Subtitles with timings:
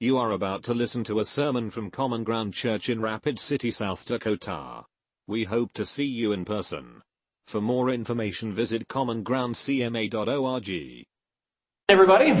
[0.00, 3.70] You are about to listen to a sermon from Common Ground Church in Rapid City,
[3.70, 4.86] South Dakota.
[5.28, 7.02] We hope to see you in person.
[7.46, 11.04] For more information visit commongroundcma.org.
[11.88, 12.32] everybody.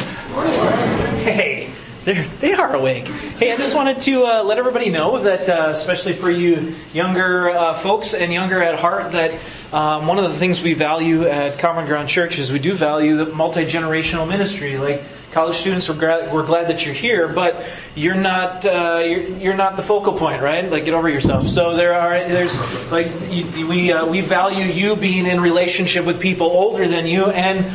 [1.22, 1.72] Hey,
[2.04, 3.06] they are awake.
[3.06, 7.50] Hey, I just wanted to uh, let everybody know that, uh, especially for you younger
[7.50, 9.40] uh, folks and younger at heart, that
[9.72, 13.16] um, one of the things we value at Common Ground Church is we do value
[13.16, 14.76] the multi-generational ministry.
[14.76, 19.22] Like college students, we're glad, we're glad that you're here, but you're not uh, you're,
[19.38, 20.70] you're not the focal point, right?
[20.70, 21.48] Like get over yourself.
[21.48, 26.20] So there are there's like you, we uh, we value you being in relationship with
[26.20, 27.66] people older than you and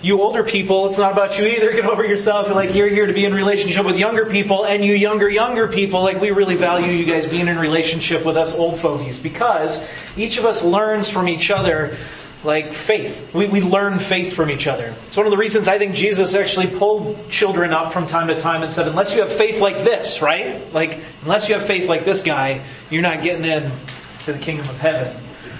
[0.00, 1.72] you older people, it's not about you either.
[1.78, 2.48] Get over yourself.
[2.50, 6.02] Like you're here to be in relationship with younger people, and you younger younger people,
[6.02, 9.84] like we really value you guys being in relationship with us old fogies because
[10.16, 11.96] each of us learns from each other.
[12.44, 13.34] Like faith.
[13.34, 14.94] We, we learn faith from each other.
[15.08, 18.40] It's one of the reasons I think Jesus actually pulled children up from time to
[18.40, 20.72] time and said, unless you have faith like this, right?
[20.72, 23.70] Like, unless you have faith like this guy, you're not getting in
[24.24, 25.12] to the kingdom of heaven.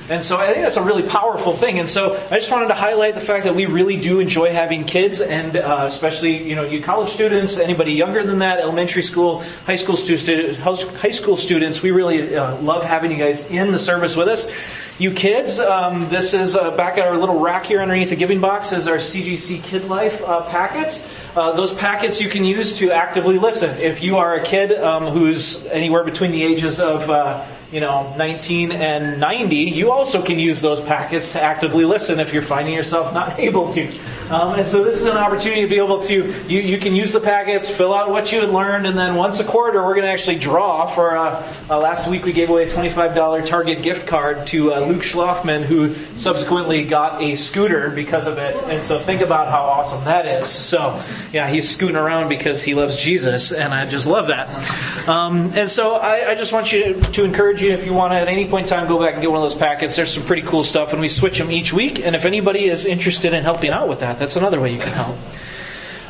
[0.08, 1.80] And so I think that's a really powerful thing.
[1.80, 4.84] And so I just wanted to highlight the fact that we really do enjoy having
[4.84, 9.40] kids and uh, especially, you know, you college students, anybody younger than that, elementary school,
[9.66, 13.78] high school students, high school students, we really uh, love having you guys in the
[13.78, 14.50] service with us.
[14.98, 18.40] You kids, um, this is uh, back at our little rack here underneath the giving
[18.40, 21.06] box is our CGC Kid Life uh, packets.
[21.36, 23.78] Uh, those packets you can use to actively listen.
[23.78, 28.12] If you are a kid um, who's anywhere between the ages of uh, you know,
[28.16, 32.74] 19 and 90, you also can use those packets to actively listen if you're finding
[32.74, 33.92] yourself not able to.
[34.30, 37.12] Um, and so this is an opportunity to be able to, you, you can use
[37.12, 40.06] the packets, fill out what you had learned, and then once a quarter we're going
[40.06, 44.06] to actually draw for, uh, uh, last week we gave away a $25 Target gift
[44.06, 48.56] card to uh, Luke Schlafman who subsequently got a scooter because of it.
[48.64, 50.48] And so think about how awesome that is.
[50.48, 55.08] So, yeah, he's scooting around because he loves Jesus, and I just love that.
[55.08, 58.12] Um, and so I, I just want you to, to encourage you if you want
[58.12, 59.96] to at any point in time go back and get one of those packets.
[59.96, 62.00] There's some pretty cool stuff, and we switch them each week.
[62.04, 64.92] And if anybody is interested in helping out with that, that's another way you can
[64.92, 65.16] help.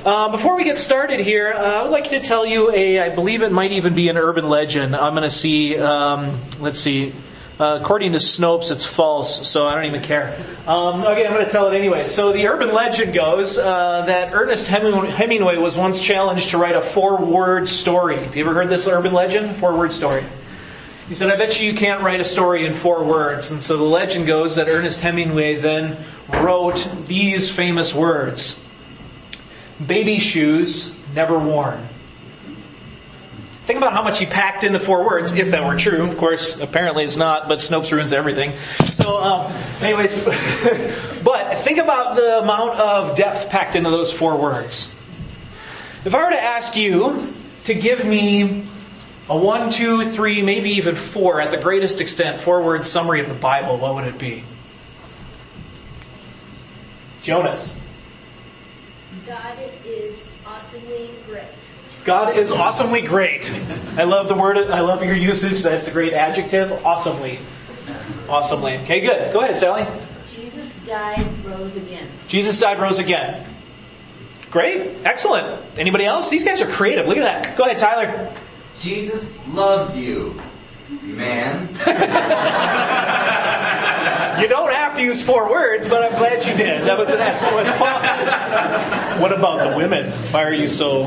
[0.05, 3.15] Uh, before we get started here, uh, I would like to tell you a, I
[3.15, 4.95] believe it might even be an urban legend.
[4.95, 7.13] I'm going to see, um, let's see,
[7.59, 10.39] uh, according to Snopes, it's false, so I don't even care.
[10.67, 12.05] Um, okay, I'm going to tell it anyway.
[12.05, 16.81] So the urban legend goes uh, that Ernest Hemingway was once challenged to write a
[16.81, 18.23] four-word story.
[18.23, 19.57] Have you ever heard this urban legend?
[19.57, 20.25] Four-word story.
[21.09, 23.51] He said, I bet you you can't write a story in four words.
[23.51, 28.63] And so the legend goes that Ernest Hemingway then wrote these famous words.
[29.85, 31.89] Baby shoes never worn.
[33.65, 36.03] Think about how much he packed into four words, if that were true.
[36.09, 38.53] Of course, apparently it's not, but Snopes ruins everything.
[38.95, 39.53] So, um,
[39.83, 40.25] anyways,
[41.23, 44.95] but think about the amount of depth packed into those four words.
[46.05, 48.67] If I were to ask you to give me
[49.31, 53.29] a one, two, three, maybe even four, at the greatest extent, four word summary of
[53.29, 54.45] the Bible, what would it be?
[57.23, 57.75] Jonas.
[59.27, 61.45] God is awesomely great.
[62.05, 63.51] God is awesomely great.
[63.99, 65.63] I love the word, I love your usage.
[65.63, 66.73] That's a great adjective.
[66.87, 67.39] Awesomely.
[68.29, 68.79] Awesomely.
[68.79, 69.33] Okay, good.
[69.33, 69.87] Go ahead, Sally.
[70.27, 72.09] Jesus died, rose again.
[72.29, 73.47] Jesus died, rose again.
[74.51, 74.97] Great.
[75.05, 75.63] Excellent.
[75.79, 76.31] Anybody else?
[76.31, 77.07] These guys are creative.
[77.07, 77.59] Look at that.
[77.59, 78.33] Go ahead, Tyler.
[78.81, 80.41] Jesus loves you,
[81.03, 81.69] man.
[84.41, 86.85] You don't have to use four words, but I'm glad you did.
[86.87, 89.21] That was an excellent pause.
[89.21, 90.09] What about the women?
[90.33, 91.07] Why are you so...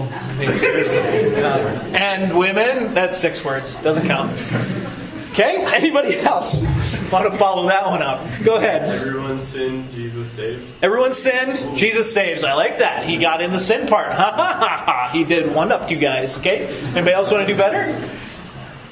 [1.94, 3.74] And women, that's six words.
[3.76, 4.38] Doesn't count.
[5.32, 5.64] Okay?
[5.74, 6.62] Anybody else
[7.12, 8.26] want to follow that one up?
[8.44, 8.84] Go ahead.
[8.84, 10.68] Everyone sinned, Jesus saved.
[10.82, 12.44] Everyone sinned, Jesus saves.
[12.44, 13.08] I like that.
[13.08, 14.12] He got in the sin part.
[14.12, 15.10] Ha ha ha ha.
[15.14, 16.38] He did one up to you guys.
[16.38, 16.68] Okay?
[16.68, 17.98] Anybody else want to do better?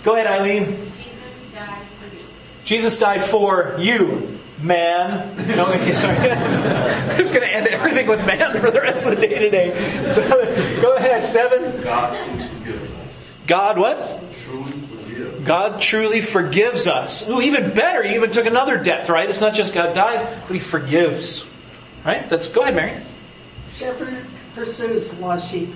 [0.04, 0.66] Go ahead, Eileen.
[0.98, 2.22] Jesus died for you.
[2.64, 5.36] Jesus died for you, man.
[5.58, 6.16] No, okay, sorry.
[6.18, 10.06] I'm just going to end everything with man for the rest of the day today.
[10.10, 10.28] So,
[10.82, 11.82] go ahead, Steven.
[11.84, 12.50] God.
[13.46, 14.24] God what?
[14.46, 14.89] Truly.
[15.44, 17.28] God truly forgives us.
[17.30, 19.30] Ooh, even better, he even took another depth, right?
[19.30, 21.46] It's not just God died, but he forgives.
[22.06, 22.28] Right?
[22.30, 23.04] That's go ahead, Mary.
[23.70, 24.26] Shepherd
[24.56, 25.70] pursues lost sheep.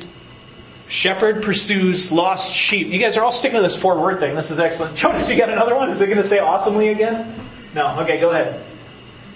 [0.87, 2.87] Shepherd pursues lost sheep.
[2.87, 4.35] You guys are all sticking to this four word thing.
[4.35, 4.95] This is excellent.
[4.95, 5.89] Jonas, you got another one?
[5.89, 7.35] Is it going to say awesomely again?
[7.73, 7.99] No.
[8.01, 8.63] Okay, go ahead.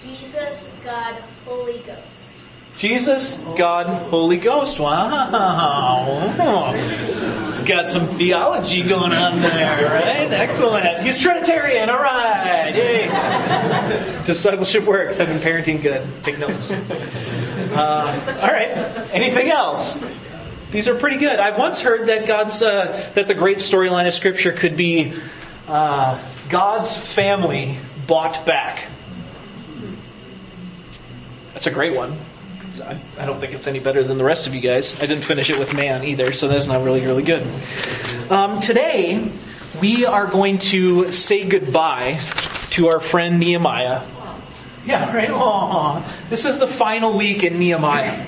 [0.00, 1.14] Jesus, God,
[1.44, 2.07] Holy Ghost.
[2.78, 4.78] Jesus, God, Holy Ghost.
[4.78, 6.72] Wow.
[7.48, 10.32] He's got some theology going on there, right?
[10.32, 11.02] Excellent.
[11.02, 12.72] He's Trinitarian, alright.
[12.76, 13.08] Yay.
[14.24, 15.18] Discipleship works.
[15.18, 16.06] I've been parenting good.
[16.22, 16.70] Take notes.
[16.70, 18.70] Uh, alright.
[19.12, 20.00] Anything else?
[20.70, 21.40] These are pretty good.
[21.40, 25.14] I've once heard that God's uh, that the great storyline of Scripture could be
[25.66, 28.86] uh, God's family bought back.
[31.54, 32.18] That's a great one.
[32.80, 35.00] I, I don't think it's any better than the rest of you guys.
[35.00, 37.46] I didn't finish it with man either, so that's not really really good.
[38.30, 39.30] Um, today
[39.80, 42.20] we are going to say goodbye
[42.70, 44.02] to our friend Nehemiah.
[44.84, 45.28] Yeah, right.
[45.28, 46.28] Aww.
[46.30, 48.26] This is the final week in Nehemiah.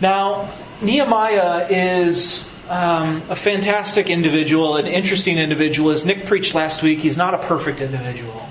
[0.00, 5.90] Now, Nehemiah is um, a fantastic individual, an interesting individual.
[5.90, 8.48] As Nick preached last week, he's not a perfect individual.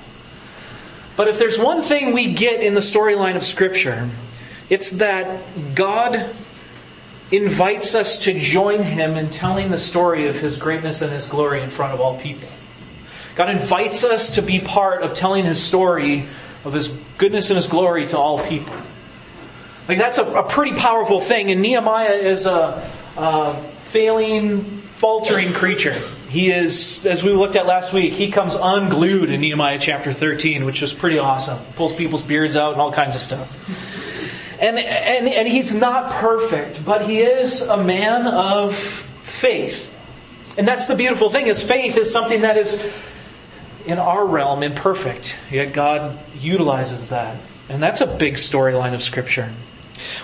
[1.16, 4.10] But if there's one thing we get in the storyline of Scripture,
[4.72, 6.34] it's that God
[7.30, 11.62] invites us to join Him in telling the story of His greatness and His glory
[11.62, 12.48] in front of all people.
[13.36, 16.26] God invites us to be part of telling His story
[16.64, 16.88] of His
[17.18, 18.74] goodness and His glory to all people.
[19.90, 24.64] Like that's a, a pretty powerful thing, and Nehemiah is a, a failing,
[25.00, 26.02] faltering creature.
[26.30, 30.64] He is, as we looked at last week, he comes unglued in Nehemiah chapter 13,
[30.64, 31.60] which was pretty awesome.
[31.76, 34.00] Pulls people's beards out and all kinds of stuff.
[34.62, 38.78] And, and, and he's not perfect, but he is a man of
[39.24, 39.92] faith.
[40.58, 42.82] And that's the beautiful thing is faith is something that is
[43.86, 47.38] in our realm imperfect, yet God utilizes that.
[47.70, 49.52] And that's a big storyline of scripture.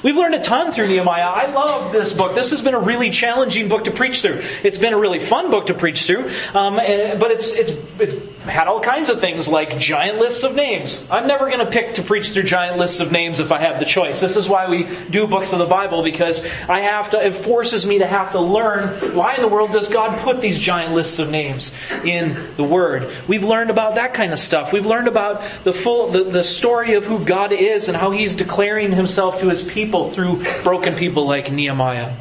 [0.04, 1.24] We've learned a ton through Nehemiah.
[1.24, 2.36] I love this book.
[2.36, 4.44] This has been a really challenging book to preach through.
[4.64, 8.16] It's been a really fun book to preach through, um, and, but it's it's it's
[8.48, 11.06] had all kinds of things like giant lists of names.
[11.10, 13.80] I'm never going to pick to preach through giant lists of names if I have
[13.80, 14.22] the choice.
[14.22, 17.26] This is why we do books of the Bible because I have to.
[17.26, 20.60] It forces me to have to learn why in the world does God put these
[20.60, 21.74] giant lists of names
[22.04, 23.12] in the Word.
[23.28, 24.74] We've learned about that kind of stuff.
[24.74, 28.36] We've learned about the full the, the story of who God is and how He's
[28.36, 32.14] declaring Himself to His people through broken people like Nehemiah.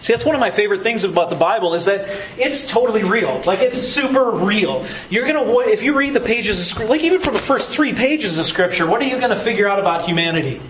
[0.00, 2.08] See, that's one of my favorite things about the Bible is that
[2.38, 3.40] it's totally real.
[3.44, 4.86] Like, it's super real.
[5.10, 7.92] You're gonna, if you read the pages of Scripture, like even from the first three
[7.92, 10.60] pages of Scripture, what are you gonna figure out about humanity?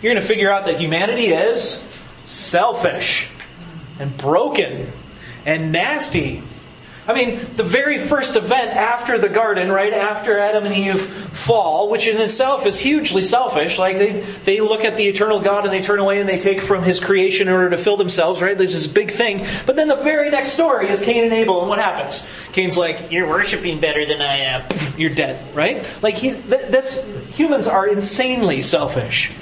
[0.00, 1.86] You're gonna figure out that humanity is
[2.24, 3.28] selfish
[3.98, 4.90] and broken
[5.46, 6.42] and nasty
[7.04, 11.90] I mean, the very first event after the garden, right after Adam and Eve fall,
[11.90, 15.72] which in itself is hugely selfish, like they, they look at the eternal God and
[15.72, 18.56] they turn away and they take from His creation in order to fill themselves, right?
[18.56, 19.44] There's this big thing.
[19.66, 22.24] But then the very next story is Cain and Abel, and what happens?
[22.52, 24.68] Cain's like, you're worshiping better than I am.
[24.96, 25.84] You're dead, right?
[26.02, 29.32] Like he's, this, humans are insanely selfish.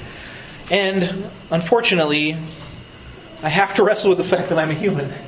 [0.71, 2.37] And unfortunately,
[3.43, 5.13] I have to wrestle with the fact that I'm a human.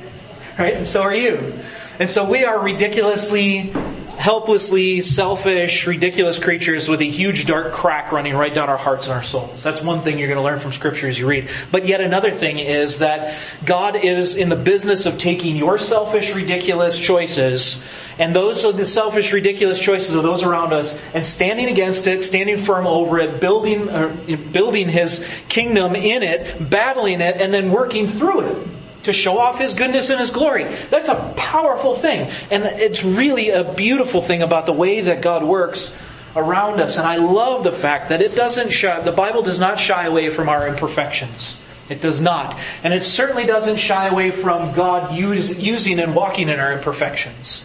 [0.56, 0.74] Right?
[0.74, 1.52] And so are you.
[1.98, 3.72] And so we are ridiculously,
[4.16, 9.14] helplessly selfish, ridiculous creatures with a huge dark crack running right down our hearts and
[9.14, 9.62] our souls.
[9.62, 11.48] That's one thing you're going to learn from scripture as you read.
[11.70, 16.34] But yet another thing is that God is in the business of taking your selfish,
[16.34, 17.84] ridiculous choices
[18.18, 22.22] and those are the selfish, ridiculous choices of those around us and standing against it,
[22.22, 24.08] standing firm over it, building, uh,
[24.52, 28.68] building His kingdom in it, battling it, and then working through it
[29.04, 30.64] to show off His goodness and His glory.
[30.90, 32.30] That's a powerful thing.
[32.50, 35.96] And it's really a beautiful thing about the way that God works
[36.36, 36.98] around us.
[36.98, 40.30] And I love the fact that it doesn't shy, the Bible does not shy away
[40.30, 41.60] from our imperfections.
[41.88, 42.58] It does not.
[42.82, 47.62] And it certainly doesn't shy away from God use, using and walking in our imperfections.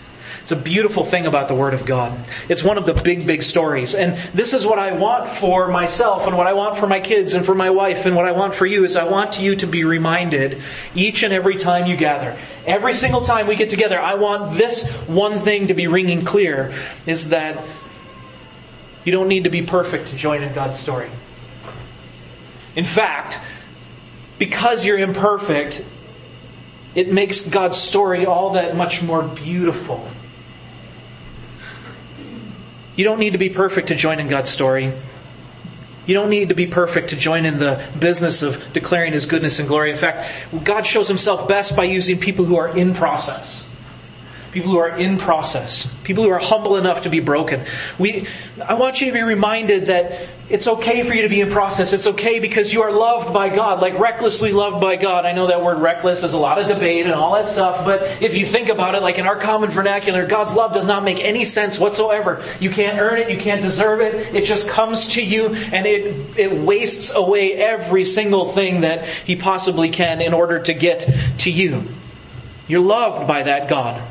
[0.50, 2.26] It's a beautiful thing about the Word of God.
[2.50, 3.94] It's one of the big, big stories.
[3.94, 7.36] And this is what I want for myself and what I want for my kids
[7.36, 9.68] and for my wife and what I want for you is I want you to
[9.68, 10.60] be reminded
[10.96, 12.36] each and every time you gather.
[12.66, 16.74] Every single time we get together, I want this one thing to be ringing clear
[17.06, 17.64] is that
[19.06, 21.12] you don't need to be perfect to join in God's story.
[22.76, 23.38] In fact,
[24.40, 25.86] because you're imperfect,
[26.96, 30.10] it makes God's story all that much more beautiful.
[33.00, 34.92] You don't need to be perfect to join in God's story.
[36.06, 39.60] You don't need to be perfect to join in the business of declaring His goodness
[39.60, 39.94] and glory.
[39.94, 40.30] In fact,
[40.66, 43.66] God shows Himself best by using people who are in process.
[44.52, 45.88] People who are in process.
[46.04, 47.66] People who are humble enough to be broken.
[48.00, 48.28] We,
[48.64, 51.94] I want you to be reminded that it's okay for you to be in process.
[51.94, 55.26] It's okay because you are loved by God, like recklessly loved by God.
[55.26, 58.24] I know that word reckless is a lot of debate and all that stuff, but
[58.24, 61.20] if you think about it, like in our common vernacular, God's love does not make
[61.20, 62.44] any sense whatsoever.
[62.60, 64.34] You can't earn it, you can't deserve it.
[64.34, 69.36] It just comes to you and it, it wastes away every single thing that He
[69.36, 71.88] possibly can in order to get to you.
[72.68, 74.02] You're loved by that God.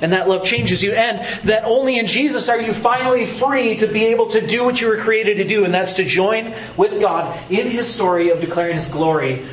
[0.00, 0.92] And that love changes you.
[0.92, 4.80] And that only in Jesus are you finally free to be able to do what
[4.80, 8.40] you were created to do, and that's to join with God in His story of
[8.40, 9.44] declaring His glory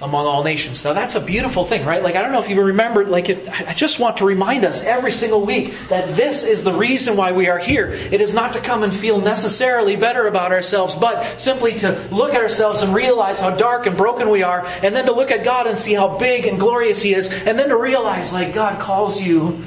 [0.00, 0.84] among all nations.
[0.84, 2.02] Now that's a beautiful thing, right?
[2.02, 5.10] Like I don't know if you remember, like I just want to remind us every
[5.10, 7.88] single week that this is the reason why we are here.
[7.88, 12.32] It is not to come and feel necessarily better about ourselves, but simply to look
[12.34, 15.44] at ourselves and realize how dark and broken we are, and then to look at
[15.44, 18.78] God and see how big and glorious He is, and then to realize like God
[18.80, 19.64] calls you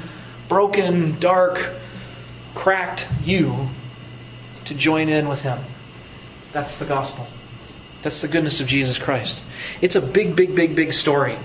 [0.52, 1.72] broken, dark,
[2.54, 3.70] cracked you
[4.66, 5.58] to join in with Him.
[6.52, 7.26] That's the gospel.
[8.02, 9.42] That's the goodness of Jesus Christ.
[9.80, 11.38] It's a big, big, big, big story.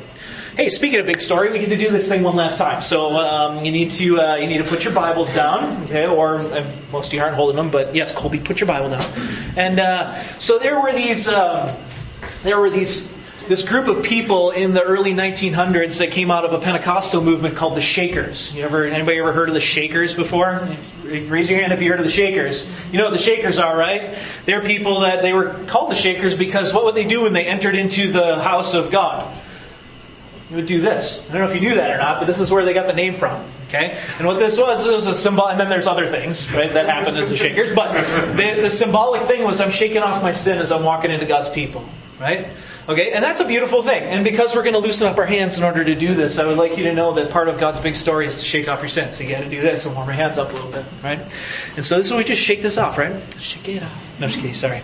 [0.58, 2.82] Hey, speaking of big story, we get to do this thing one last time.
[2.82, 6.06] So um, you need to uh, you need to put your Bibles down, okay?
[6.06, 9.06] Or uh, most of you aren't holding them, but yes, Colby, put your Bible down.
[9.56, 11.78] And uh, so there were these um,
[12.44, 13.08] there were these
[13.48, 17.56] this group of people in the early 1900s that came out of a Pentecostal movement
[17.56, 18.54] called the Shakers.
[18.54, 20.68] You ever anybody ever heard of the Shakers before?
[21.04, 22.68] Raise your hand if you heard of the Shakers.
[22.92, 24.18] You know what the Shakers are, right?
[24.46, 27.46] They're people that they were called the Shakers because what would they do when they
[27.46, 29.34] entered into the house of God?
[30.50, 31.25] You would do this.
[31.30, 32.88] I don't know if you knew that or not, but this is where they got
[32.88, 33.46] the name from.
[33.68, 34.01] Okay?
[34.18, 36.86] And what this was, it was a symbol, and then there's other things, right, that
[36.88, 37.92] happened as the Shakers, but
[38.38, 41.50] the, the symbolic thing was I'm shaking off my sin as I'm walking into God's
[41.50, 41.88] people.
[42.20, 42.48] Right?
[42.90, 44.02] Okay, and that's a beautiful thing.
[44.02, 46.46] And because we're going to loosen up our hands in order to do this, I
[46.46, 48.80] would like you to know that part of God's big story is to shake off
[48.80, 49.18] your sins.
[49.18, 51.20] So you got to do this and warm your hands up a little bit, right?
[51.76, 53.22] And so this is we just shake this off, right?
[53.40, 54.20] Shake it off.
[54.20, 54.56] No, just kidding.
[54.56, 54.82] Sorry.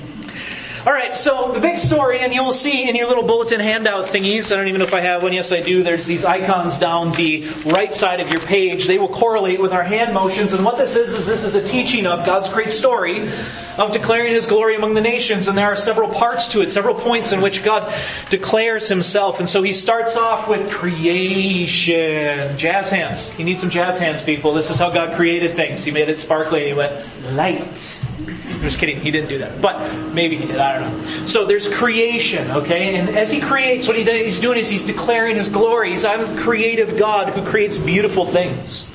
[0.85, 4.07] All right, so the big story, and you will see in your little bulletin handout
[4.07, 6.77] thingies, I don't even know if I have one, yes I do, there's these icons
[6.77, 8.85] down the right side of your page.
[8.85, 11.65] They will correlate with our hand motions, and what this is, is this is a
[11.65, 13.29] teaching of God's great story
[13.77, 16.95] of declaring His glory among the nations, and there are several parts to it, several
[16.95, 17.97] points in which God
[18.29, 22.57] declares Himself, and so He starts off with creation.
[22.57, 23.31] Jazz hands.
[23.39, 24.53] You need some jazz hands, people.
[24.53, 25.85] This is how God created things.
[25.85, 27.99] He made it sparkly, and He went, light.
[28.19, 28.99] I'm just kidding.
[28.99, 29.61] He didn't do that.
[29.61, 30.57] But maybe he did.
[30.57, 31.25] I don't know.
[31.27, 32.95] So there's creation, okay?
[32.95, 35.91] And as he creates, what he's doing is he's declaring his glory.
[35.91, 38.85] He's, I'm a creative God who creates beautiful things.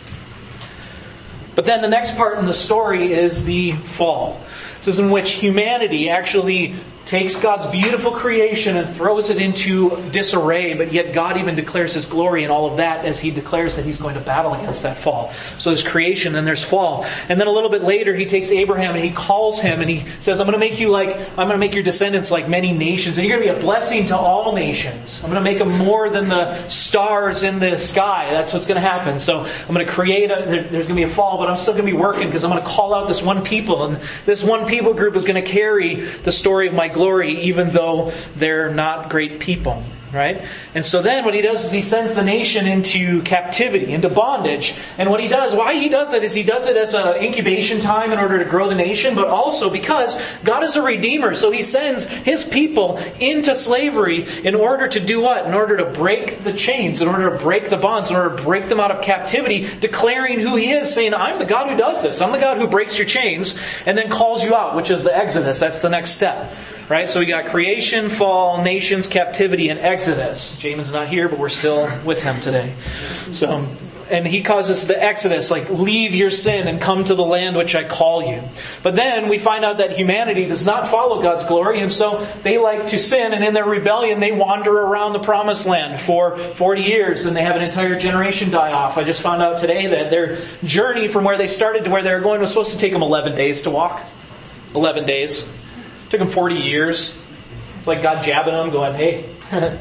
[1.54, 4.40] But then the next part in the story is the fall.
[4.78, 6.76] This is in which humanity actually
[7.08, 12.04] takes God's beautiful creation and throws it into disarray, but yet God even declares His
[12.04, 14.98] glory in all of that as He declares that He's going to battle against that
[14.98, 15.32] fall.
[15.58, 17.06] So there's creation and there's fall.
[17.30, 20.04] And then a little bit later, He takes Abraham and He calls him and He
[20.20, 22.72] says, I'm going to make you like, I'm going to make your descendants like many
[22.72, 25.24] nations and you're going to be a blessing to all nations.
[25.24, 28.32] I'm going to make them more than the stars in the sky.
[28.32, 29.18] That's what's going to happen.
[29.18, 31.72] So I'm going to create a, there's going to be a fall, but I'm still
[31.72, 34.44] going to be working because I'm going to call out this one people and this
[34.44, 38.70] one people group is going to carry the story of my glory even though they're
[38.74, 39.84] not great people.
[40.10, 40.42] Right?
[40.74, 44.74] And so then what he does is he sends the nation into captivity, into bondage.
[44.96, 47.82] And what he does, why he does that is he does it as an incubation
[47.82, 51.34] time in order to grow the nation, but also because God is a redeemer.
[51.34, 55.44] So he sends his people into slavery in order to do what?
[55.44, 58.42] In order to break the chains, in order to break the bonds, in order to
[58.42, 62.00] break them out of captivity, declaring who he is, saying, I'm the God who does
[62.00, 62.22] this.
[62.22, 65.14] I'm the God who breaks your chains, and then calls you out, which is the
[65.14, 65.58] Exodus.
[65.58, 66.50] That's the next step.
[66.88, 67.10] Right?
[67.10, 70.56] So we got creation, fall, nations, captivity, and Exodus.
[70.56, 72.74] Jamin's not here, but we're still with him today.
[73.32, 73.66] So,
[74.10, 77.74] and he causes the Exodus, like, leave your sin and come to the land which
[77.74, 78.42] I call you.
[78.82, 82.56] But then we find out that humanity does not follow God's glory, and so they
[82.56, 86.82] like to sin, and in their rebellion they wander around the promised land for 40
[86.82, 88.96] years, and they have an entire generation die off.
[88.96, 92.14] I just found out today that their journey from where they started to where they
[92.14, 94.08] were going was supposed to take them 11 days to walk.
[94.74, 95.46] 11 days.
[96.10, 97.16] Took them 40 years.
[97.78, 99.28] It's like God jabbing them, going, hey,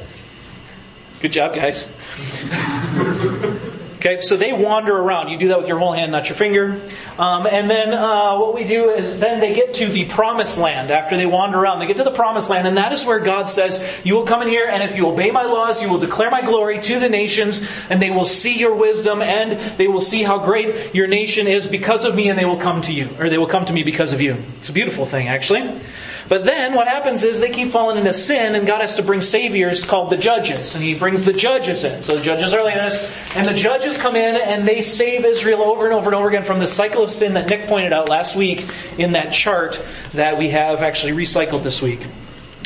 [1.22, 1.90] good job, guys.
[3.96, 5.30] okay, so they wander around.
[5.30, 6.82] You do that with your whole hand, not your finger.
[7.18, 10.92] Um, and then uh, what we do is then they get to the promised land
[10.92, 11.80] after they wander around.
[11.80, 14.42] They get to the promised land, and that is where God says, You will come
[14.42, 17.10] in here, and if you obey my laws, you will declare my glory to the
[17.10, 21.48] nations, and they will see your wisdom, and they will see how great your nation
[21.48, 23.74] is because of me, and they will come to you, or they will come to
[23.74, 24.44] me because of you.
[24.60, 25.82] It's a beautiful thing, actually.
[26.30, 29.22] But then what happens is they keep falling into sin and God has to bring
[29.22, 30.76] saviors called the judges.
[30.76, 32.04] And he brings the judges in.
[32.04, 33.12] So the judges are like this.
[33.36, 36.44] And the judges come in and they save Israel over and over and over again
[36.44, 38.68] from the cycle of sin that Nick pointed out last week
[38.98, 39.82] in that chart
[40.12, 42.02] that we have actually recycled this week.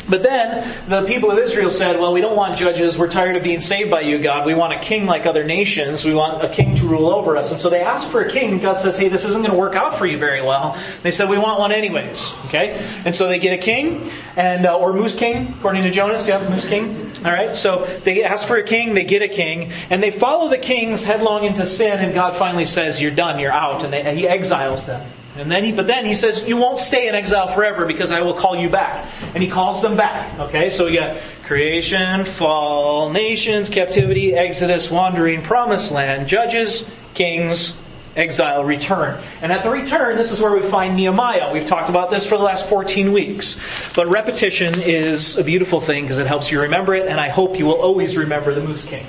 [0.08, 2.98] But then the people of Israel said, well, we don't want judges.
[2.98, 4.44] We're tired of being saved by you, God.
[4.44, 6.04] We want a king like other nations.
[6.04, 7.52] We want a king to rule over us.
[7.52, 8.58] And so they asked for a king.
[8.58, 10.76] God says, hey, this isn't going to work out for you very well.
[11.02, 12.34] They said, we want one anyways.
[12.46, 12.84] Okay?
[13.04, 16.26] And so they get a king, and, uh, or moose king, according to Jonas.
[16.26, 17.12] Yeah, moose king.
[17.24, 17.54] Alright?
[17.54, 21.04] So they ask for a king, they get a king, and they follow the kings
[21.04, 23.84] headlong into sin, and God finally says, you're done, you're out.
[23.84, 25.08] And they, he exiles them.
[25.36, 28.20] And then he, but then he says, you won't stay in exile forever because I
[28.20, 29.08] will call you back.
[29.34, 30.38] And he calls them back.
[30.38, 37.74] Okay, so we got creation, fall, nations, captivity, exodus, wandering, promised land, judges, kings,
[38.14, 39.22] exile, return.
[39.40, 41.50] And at the return, this is where we find Nehemiah.
[41.50, 43.58] We've talked about this for the last 14 weeks.
[43.94, 47.58] But repetition is a beautiful thing because it helps you remember it, and I hope
[47.58, 49.06] you will always remember the Moose King.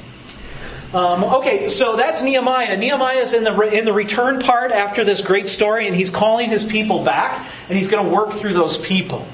[0.93, 2.77] Um, okay, so that's Nehemiah.
[2.77, 6.49] Nehemiah is in the in the return part after this great story, and he's calling
[6.49, 9.25] his people back, and he's going to work through those people.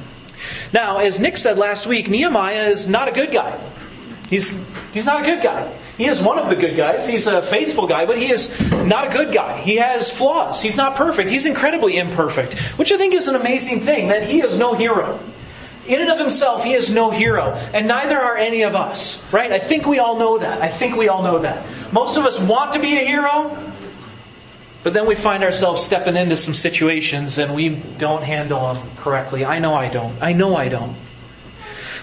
[0.72, 3.60] Now, as Nick said last week, Nehemiah is not a good guy.
[4.30, 4.58] He's
[4.94, 5.76] he's not a good guy.
[5.98, 7.06] He is one of the good guys.
[7.06, 9.60] He's a faithful guy, but he is not a good guy.
[9.60, 10.62] He has flaws.
[10.62, 11.30] He's not perfect.
[11.30, 15.20] He's incredibly imperfect, which I think is an amazing thing that he is no hero.
[15.90, 19.52] In and of himself, he is no hero, and neither are any of us, right?
[19.52, 20.62] I think we all know that.
[20.62, 21.66] I think we all know that.
[21.92, 23.58] Most of us want to be a hero,
[24.84, 29.44] but then we find ourselves stepping into some situations and we don't handle them correctly.
[29.44, 30.22] I know I don't.
[30.22, 30.96] I know I don't.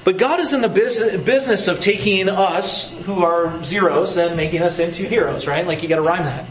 [0.05, 4.79] But God is in the business of taking us, who are zeros, and making us
[4.79, 5.67] into heroes, right?
[5.67, 6.45] Like you gotta rhyme that.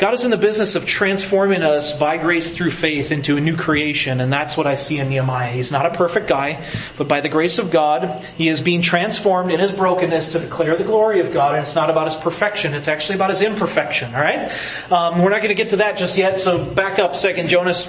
[0.00, 3.54] God is in the business of transforming us by grace through faith into a new
[3.54, 5.52] creation, and that's what I see in Nehemiah.
[5.52, 6.64] He's not a perfect guy,
[6.96, 10.78] but by the grace of God, he is being transformed in his brokenness to declare
[10.78, 14.14] the glory of God, and it's not about his perfection, it's actually about his imperfection,
[14.14, 14.50] alright?
[14.90, 17.86] Um, we're not gonna get to that just yet, so back up second, Jonas.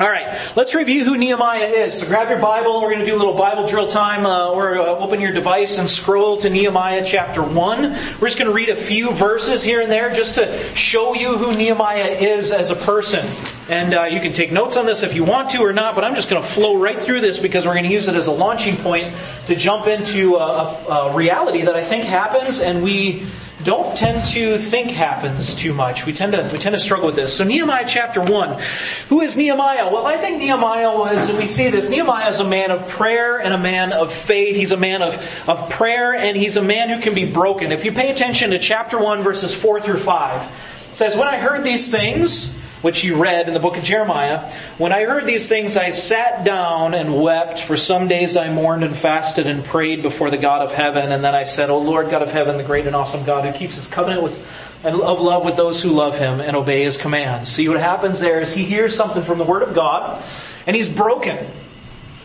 [0.00, 2.00] All right, let's review who Nehemiah is.
[2.00, 2.82] So grab your Bible.
[2.82, 4.26] We're going to do a little Bible drill time.
[4.26, 7.92] Uh, or uh, open your device and scroll to Nehemiah chapter one.
[8.20, 11.38] We're just going to read a few verses here and there just to show you
[11.38, 13.24] who Nehemiah is as a person.
[13.68, 15.94] And uh, you can take notes on this if you want to or not.
[15.94, 18.16] But I'm just going to flow right through this because we're going to use it
[18.16, 19.14] as a launching point
[19.46, 20.40] to jump into a,
[20.88, 23.26] a reality that I think happens, and we
[23.64, 26.06] don't tend to think happens too much.
[26.06, 27.36] We tend to we tend to struggle with this.
[27.36, 28.62] So Nehemiah chapter one.
[29.08, 29.90] Who is Nehemiah?
[29.90, 33.54] Well, I think Nehemiah was, we see this, Nehemiah is a man of prayer and
[33.54, 34.56] a man of faith.
[34.56, 35.14] He's a man of,
[35.48, 37.72] of prayer and he's a man who can be broken.
[37.72, 40.42] If you pay attention to chapter one, verses four through five,
[40.90, 44.52] it says, When I heard these things, which you read in the book of Jeremiah.
[44.76, 47.62] When I heard these things, I sat down and wept.
[47.62, 51.10] For some days I mourned and fasted and prayed before the God of heaven.
[51.10, 53.58] And then I said, O Lord God of heaven, the great and awesome God who
[53.58, 54.38] keeps his covenant with,
[54.84, 57.50] of love with those who love him and obey his commands.
[57.50, 60.22] See what happens there is he hears something from the word of God
[60.66, 61.46] and he's broken.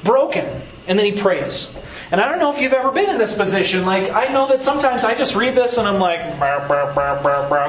[0.04, 0.62] Broken.
[0.90, 1.74] And then he prays.
[2.12, 3.86] And I don't know if you've ever been in this position.
[3.86, 6.22] Like, I know that sometimes I just read this and I'm like,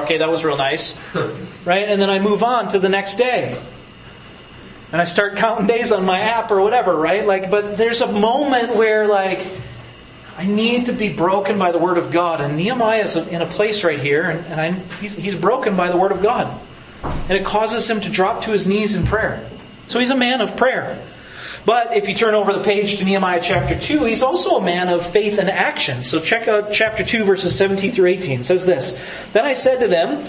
[0.03, 0.99] okay, that was real nice.
[1.65, 1.87] right?
[1.87, 3.61] And then I move on to the next day.
[4.91, 7.25] And I start counting days on my app or whatever, right?
[7.25, 9.47] Like, but there's a moment where like,
[10.37, 12.41] I need to be broken by the Word of God.
[12.41, 15.91] And Nehemiah is in a place right here, and, and I, he's, he's broken by
[15.91, 16.59] the Word of God.
[17.03, 19.47] And it causes him to drop to his knees in prayer.
[19.87, 21.05] So he's a man of prayer.
[21.65, 24.89] But if you turn over the page to Nehemiah chapter 2, he's also a man
[24.89, 26.03] of faith and action.
[26.03, 28.41] So check out chapter 2 verses 17 through 18.
[28.41, 28.97] It says this,
[29.33, 30.25] Then I said to them,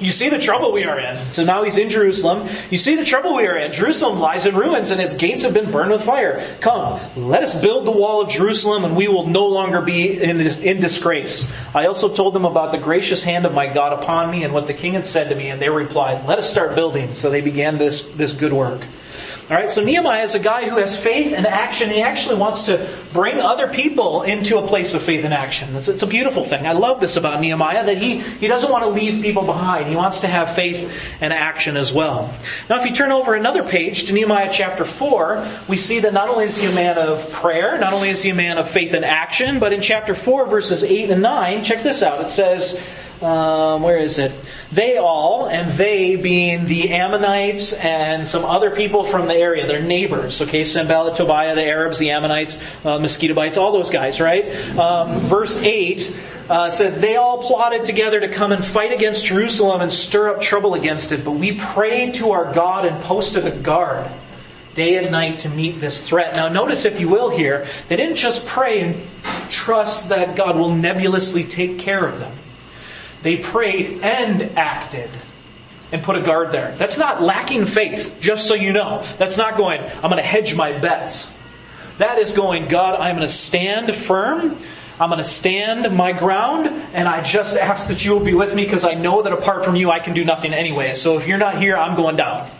[0.00, 1.32] you see the trouble we are in.
[1.32, 2.48] So now he's in Jerusalem.
[2.70, 3.72] You see the trouble we are in.
[3.72, 6.56] Jerusalem lies in ruins and its gates have been burned with fire.
[6.60, 10.40] Come, let us build the wall of Jerusalem and we will no longer be in,
[10.40, 11.50] in disgrace.
[11.74, 14.68] I also told them about the gracious hand of my God upon me and what
[14.68, 17.16] the king had said to me and they replied, let us start building.
[17.16, 18.82] So they began this, this good work.
[19.50, 21.88] Alright, so Nehemiah is a guy who has faith and action.
[21.88, 25.74] He actually wants to bring other people into a place of faith and action.
[25.74, 26.66] It's, it's, a beautiful thing.
[26.66, 29.86] I love this about Nehemiah, that he, he doesn't want to leave people behind.
[29.86, 32.34] He wants to have faith and action as well.
[32.68, 36.28] Now if you turn over another page to Nehemiah chapter 4, we see that not
[36.28, 38.92] only is he a man of prayer, not only is he a man of faith
[38.92, 42.20] and action, but in chapter 4 verses 8 and 9, check this out.
[42.20, 42.82] It says,
[43.22, 44.32] um, where is it?
[44.70, 49.82] They all, and they being the Ammonites and some other people from the area, their
[49.82, 54.46] neighbors, okay, Sanballat, Tobiah, the Arabs, the Ammonites, uh, Mosquitobites, all those guys, right?
[54.78, 59.80] Um, verse 8 uh, says, They all plotted together to come and fight against Jerusalem
[59.80, 63.50] and stir up trouble against it, but we prayed to our God and posted a
[63.50, 64.08] guard
[64.74, 66.36] day and night to meet this threat.
[66.36, 70.72] Now notice if you will here, they didn't just pray and trust that God will
[70.72, 72.32] nebulously take care of them.
[73.22, 75.10] They prayed and acted
[75.90, 76.74] and put a guard there.
[76.76, 79.06] That's not lacking faith, just so you know.
[79.16, 81.34] That's not going, I'm going to hedge my bets.
[81.98, 84.56] That is going, God, I'm going to stand firm.
[85.00, 88.54] I'm going to stand my ground and I just ask that you will be with
[88.54, 90.94] me because I know that apart from you I can do nothing anyway.
[90.94, 92.50] So if you're not here, I'm going down.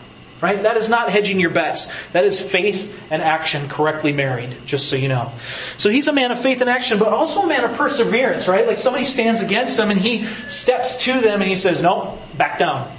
[0.41, 0.63] Right?
[0.63, 1.91] That is not hedging your bets.
[2.13, 5.33] That is faith and action correctly married, just so you know.
[5.79, 8.67] So he's a man of faith and action, but also a man of perseverance, right?
[8.67, 12.61] Like somebody stands against him and he steps to them and he says, no, back
[12.61, 12.95] down.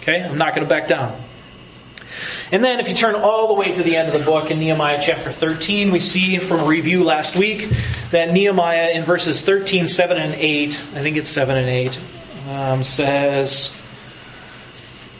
[0.00, 0.22] Okay?
[0.22, 1.22] I'm not going to back down.
[2.50, 4.58] And then if you turn all the way to the end of the book in
[4.58, 7.70] Nehemiah chapter 13, we see from a review last week
[8.10, 11.98] that Nehemiah in verses 13, 7, and 8, I think it's 7 and 8,
[12.50, 13.74] um, says,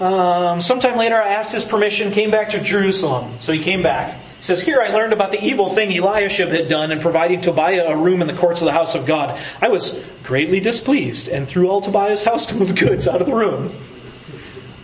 [0.02, 3.36] um, sometime later I asked his permission, came back to Jerusalem.
[3.38, 4.18] So he came back.
[4.18, 7.86] He says, Here I learned about the evil thing Eliashib had done in providing Tobiah
[7.86, 9.40] a room in the courts of the house of God.
[9.60, 13.72] I was greatly displeased and threw all Tobiah's household goods out of the room.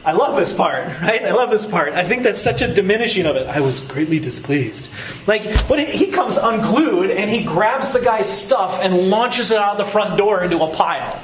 [0.05, 1.25] I love this part, right?
[1.25, 1.93] I love this part.
[1.95, 3.47] I think that's such a diminishing of it.
[3.47, 4.89] I was greatly displeased.
[5.27, 9.79] Like, but he comes unglued and he grabs the guy's stuff and launches it out
[9.79, 11.21] the front door into a pile.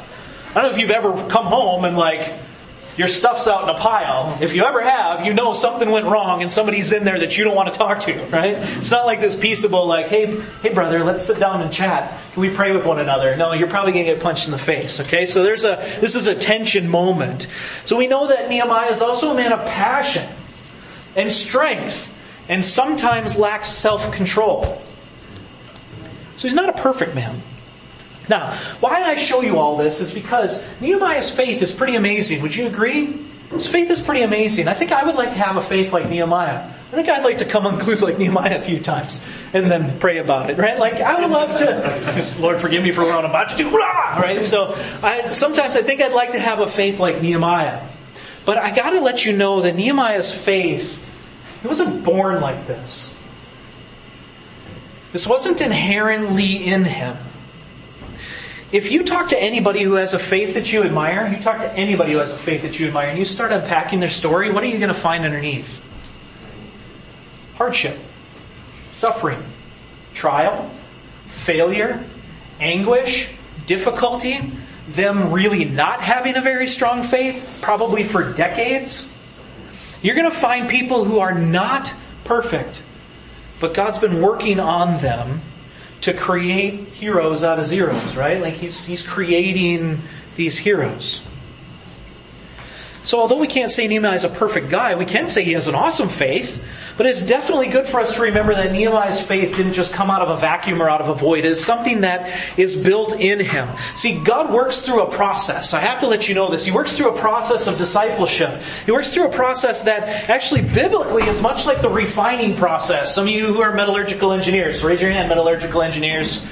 [0.50, 2.32] I don't know if you've ever come home and like,
[2.96, 4.38] your stuff's out in a pile.
[4.40, 7.44] If you ever have, you know something went wrong and somebody's in there that you
[7.44, 8.54] don't want to talk to, right?
[8.56, 12.16] It's not like this peaceable, like, hey, hey brother, let's sit down and chat.
[12.32, 13.36] Can we pray with one another?
[13.36, 15.26] No, you're probably going to get punched in the face, okay?
[15.26, 17.48] So there's a, this is a tension moment.
[17.84, 20.28] So we know that Nehemiah is also a man of passion
[21.16, 22.12] and strength
[22.48, 24.82] and sometimes lacks self-control.
[26.36, 27.42] So he's not a perfect man.
[28.28, 32.42] Now, why I show you all this is because Nehemiah's faith is pretty amazing.
[32.42, 33.18] Would you agree?
[33.50, 34.68] His faith is pretty amazing.
[34.68, 36.70] I think I would like to have a faith like Nehemiah.
[36.94, 40.18] I think I'd like to come unglued like Nehemiah a few times and then pray
[40.18, 40.78] about it, right?
[40.78, 42.36] Like I would love to.
[42.40, 44.44] Lord, forgive me for what I'm about to do, right?
[44.44, 47.86] So I, sometimes I think I'd like to have a faith like Nehemiah,
[48.44, 50.98] but I got to let you know that Nehemiah's faith,
[51.62, 53.14] he wasn't born like this.
[55.12, 57.16] This wasn't inherently in him.
[58.72, 61.72] If you talk to anybody who has a faith that you admire, you talk to
[61.74, 64.64] anybody who has a faith that you admire, and you start unpacking their story, what
[64.64, 65.80] are you going to find underneath?
[67.54, 67.98] Hardship,
[68.90, 69.42] suffering,
[70.14, 70.70] trial,
[71.28, 72.04] failure,
[72.58, 73.28] anguish,
[73.66, 74.40] difficulty,
[74.88, 79.08] them really not having a very strong faith, probably for decades.
[80.02, 81.92] You're going to find people who are not
[82.24, 82.82] perfect,
[83.60, 85.40] but God's been working on them
[86.04, 88.38] to create heroes out of zeros, right?
[88.38, 90.02] Like he's, he's creating
[90.36, 91.22] these heroes.
[93.04, 95.66] So although we can't say Nehemiah is a perfect guy, we can say he has
[95.66, 96.62] an awesome faith.
[96.96, 100.22] But it's definitely good for us to remember that Nehemiah's faith didn't just come out
[100.22, 101.44] of a vacuum or out of a void.
[101.44, 103.68] It's something that is built in him.
[103.96, 105.74] See, God works through a process.
[105.74, 106.64] I have to let you know this.
[106.64, 108.60] He works through a process of discipleship.
[108.86, 113.12] He works through a process that actually biblically is much like the refining process.
[113.12, 116.46] Some of you who are metallurgical engineers, raise your hand, metallurgical engineers.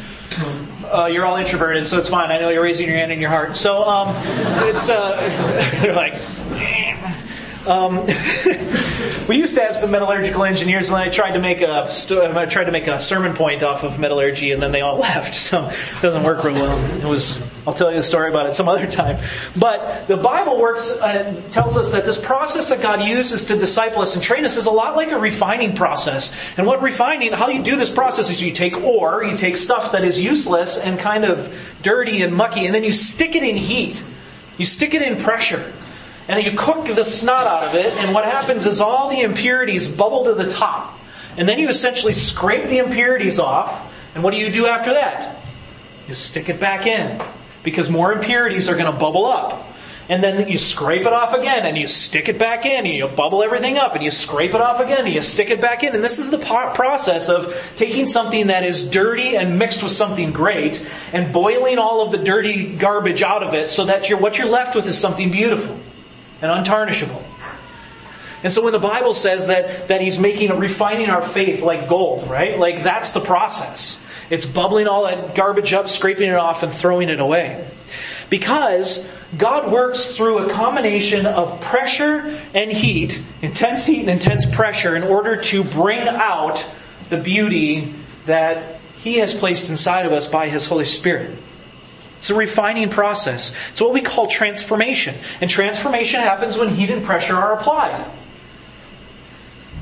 [0.93, 2.33] Uh, you're all introverted, so it's fine.
[2.33, 3.57] I know you're raising your hand in your heart.
[3.57, 4.15] So um,
[4.69, 6.15] it's uh, they're like.
[7.67, 8.07] Um,
[9.29, 12.65] we used to have some metallurgical engineers, and I tried to make a I tried
[12.65, 15.37] to make a sermon point off of metallurgy, and then they all left.
[15.37, 16.85] So it doesn't work real well.
[16.97, 19.25] It was I'll tell you the story about it some other time.
[19.59, 24.03] But the Bible works uh, tells us that this process that God uses to disciple
[24.03, 26.35] us and train us is a lot like a refining process.
[26.57, 29.93] And what refining, how you do this process is you take ore, you take stuff
[29.93, 33.57] that is useless and kind of dirty and mucky, and then you stick it in
[33.57, 34.03] heat.
[34.59, 35.73] You stick it in pressure
[36.29, 39.89] and you cook the snot out of it, and what happens is all the impurities
[39.89, 40.99] bubble to the top.
[41.37, 45.43] And then you essentially scrape the impurities off, and what do you do after that?
[46.07, 47.23] You stick it back in.
[47.63, 49.69] Because more impurities are going to bubble up.
[50.09, 53.07] And then you scrape it off again, and you stick it back in, and you
[53.07, 55.95] bubble everything up, and you scrape it off again, and you stick it back in.
[55.95, 60.33] And this is the process of taking something that is dirty and mixed with something
[60.33, 64.39] great, and boiling all of the dirty garbage out of it, so that you're, what
[64.39, 65.79] you're left with is something beautiful
[66.43, 67.25] and untarnishable.
[68.43, 72.29] And so when the Bible says that, that he's making, refining our faith like gold,
[72.29, 72.59] right?
[72.59, 74.01] Like that's the process.
[74.31, 77.69] It's bubbling all that garbage up, scraping it off, and throwing it away.
[78.31, 84.97] Because God works through a combination of pressure and heat, intense heat and intense pressure,
[84.97, 86.67] in order to bring out
[87.11, 87.95] the beauty
[88.27, 91.39] that He has placed inside of us by His Holy Spirit.
[92.23, 93.53] It's a refining process.
[93.73, 95.17] It's what we call transformation.
[95.41, 98.09] And transformation happens when heat and pressure are applied.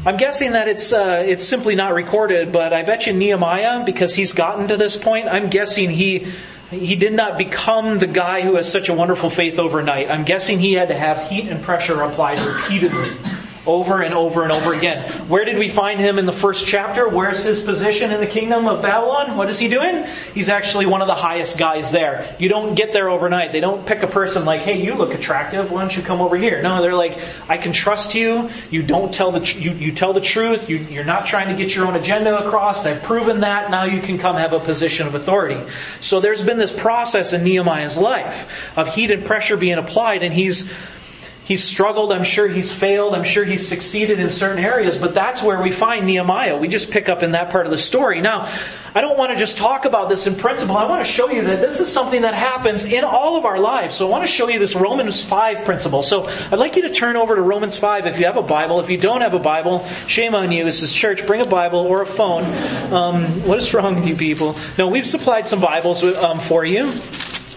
[0.07, 4.15] I'm guessing that it's uh, it's simply not recorded, but I bet you Nehemiah, because
[4.15, 6.33] he's gotten to this point, I'm guessing he
[6.71, 10.11] he did not become the guy who has such a wonderful faith overnight.
[10.11, 13.11] I'm guessing he had to have heat and pressure applied repeatedly
[13.67, 15.29] over and over and over again.
[15.29, 17.09] Where did we find him in the first chapter?
[17.09, 19.37] Where's his position in the kingdom of Babylon?
[19.37, 20.07] What is he doing?
[20.35, 22.35] He's actually one of the highest guys there.
[22.39, 23.53] You don't get there overnight.
[23.53, 25.71] They don't pick a person like, hey, you look attractive.
[25.71, 26.63] Why don't you come over here?
[26.63, 28.51] No, they're like, I can trust you.
[28.71, 30.69] You don't tell the, you, you tell the truth.
[30.71, 32.87] You, you're not trying to get your own agenda across.
[32.87, 33.71] I've proven that.
[33.71, 35.61] Now you can come have a position of authority.
[36.01, 40.33] So there's been this process in Nehemiah's life of heat and pressure being applied and
[40.33, 40.71] he's
[41.51, 42.13] He's struggled.
[42.13, 43.13] I'm sure he's failed.
[43.13, 46.57] I'm sure he's succeeded in certain areas, but that's where we find Nehemiah.
[46.57, 48.21] We just pick up in that part of the story.
[48.21, 48.57] Now,
[48.95, 50.77] I don't want to just talk about this in principle.
[50.77, 53.59] I want to show you that this is something that happens in all of our
[53.59, 53.97] lives.
[53.97, 56.05] So I want to show you this Romans 5 principle.
[56.05, 58.79] So I'd like you to turn over to Romans 5 if you have a Bible.
[58.79, 60.63] If you don't have a Bible, shame on you.
[60.63, 61.27] This is church.
[61.27, 62.45] Bring a Bible or a phone.
[62.93, 64.57] Um, what is wrong with you people?
[64.79, 66.93] No, we've supplied some Bibles um, for you.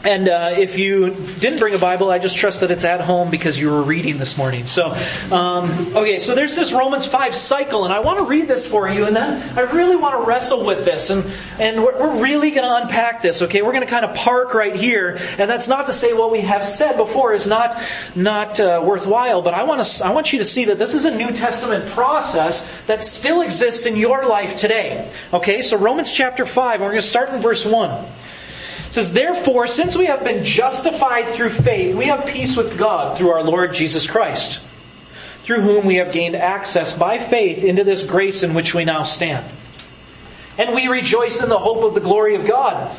[0.03, 3.31] And uh, if you didn't bring a Bible, I just trust that it's at home
[3.31, 4.67] because you were reading this morning.
[4.67, 4.93] So,
[5.31, 8.89] um, okay, so there's this Romans 5 cycle, and I want to read this for
[8.89, 11.23] you, and then I really want to wrestle with this, and,
[11.57, 13.61] and we're, we're really going to unpack this, okay?
[13.61, 16.41] We're going to kind of park right here, and that's not to say what we
[16.41, 17.81] have said before is not,
[18.13, 21.05] not uh, worthwhile, but I want, to, I want you to see that this is
[21.05, 25.09] a New Testament process that still exists in your life today.
[25.31, 28.05] Okay, so Romans chapter 5, we're going to start in verse 1.
[28.93, 33.31] Says, Therefore, since we have been justified through faith, we have peace with God through
[33.31, 34.61] our Lord Jesus Christ,
[35.41, 39.03] through whom we have gained access by faith into this grace in which we now
[39.03, 39.43] stand.
[40.59, 42.95] And we rejoice in the hope of the glory of God.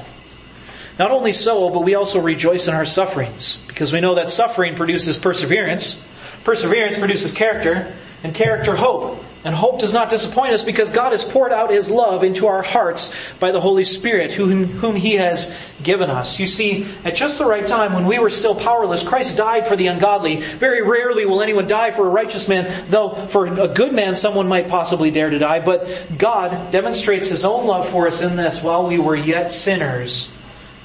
[0.98, 4.74] Not only so, but we also rejoice in our sufferings, because we know that suffering
[4.74, 6.04] produces perseverance,
[6.42, 9.22] perseverance produces character, and character hope.
[9.44, 12.62] And hope does not disappoint us because God has poured out His love into our
[12.62, 16.40] hearts by the Holy Spirit whom, whom He has given us.
[16.40, 19.76] You see, at just the right time when we were still powerless, Christ died for
[19.76, 20.36] the ungodly.
[20.36, 24.48] Very rarely will anyone die for a righteous man, though for a good man someone
[24.48, 25.60] might possibly dare to die.
[25.60, 30.34] But God demonstrates His own love for us in this while we were yet sinners,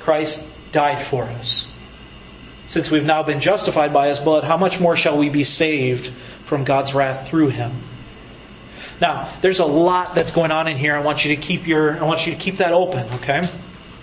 [0.01, 1.65] Christ died for us.
[2.67, 6.11] Since we've now been justified by His blood, how much more shall we be saved
[6.43, 7.83] from God's wrath through Him?
[9.01, 10.95] Now, there's a lot that's going on in here.
[10.95, 13.41] I want you to keep your, I want you to keep that open, okay?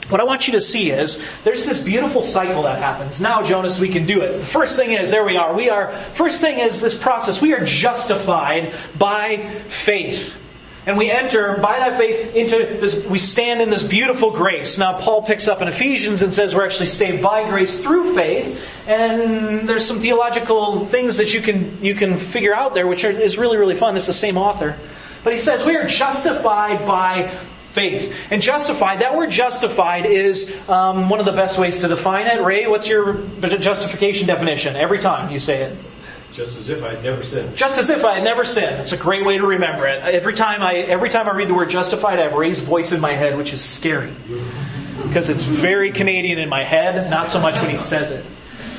[0.08, 3.20] What I want you to see is there's this beautiful cycle that happens.
[3.20, 4.38] Now, Jonas, we can do it.
[4.38, 5.52] The first thing is, there we are.
[5.52, 7.40] We are, first thing is this process.
[7.40, 10.36] We are justified by faith.
[10.86, 14.78] And we enter by that faith into this, we stand in this beautiful grace.
[14.78, 18.64] Now Paul picks up in Ephesians and says we're actually saved by grace through faith.
[18.86, 23.10] And there's some theological things that you can, you can figure out there, which are,
[23.10, 23.96] is really, really fun.
[23.96, 24.78] It's the same author.
[25.24, 27.36] But he says we are justified by
[27.72, 28.16] faith.
[28.30, 32.40] And justified, that word justified is um, one of the best ways to define it.
[32.42, 34.76] Ray, what's your justification definition?
[34.76, 35.76] Every time you say it.
[36.36, 37.56] Just as if I had never sinned.
[37.56, 38.82] Just as if I had never sinned.
[38.82, 40.02] It's a great way to remember it.
[40.02, 43.00] Every time I, every time I read the word justified, I have Ray's voice in
[43.00, 44.12] my head, which is scary.
[45.02, 48.22] Because it's very Canadian in my head, not so much when he says it.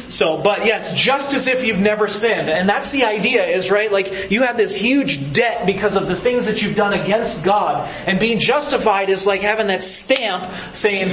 [0.07, 2.47] So, but yeah, it's just as if you've never sinned.
[2.47, 3.91] And that's the idea is, right?
[3.91, 7.89] Like, you have this huge debt because of the things that you've done against God.
[8.05, 11.09] And being justified is like having that stamp saying,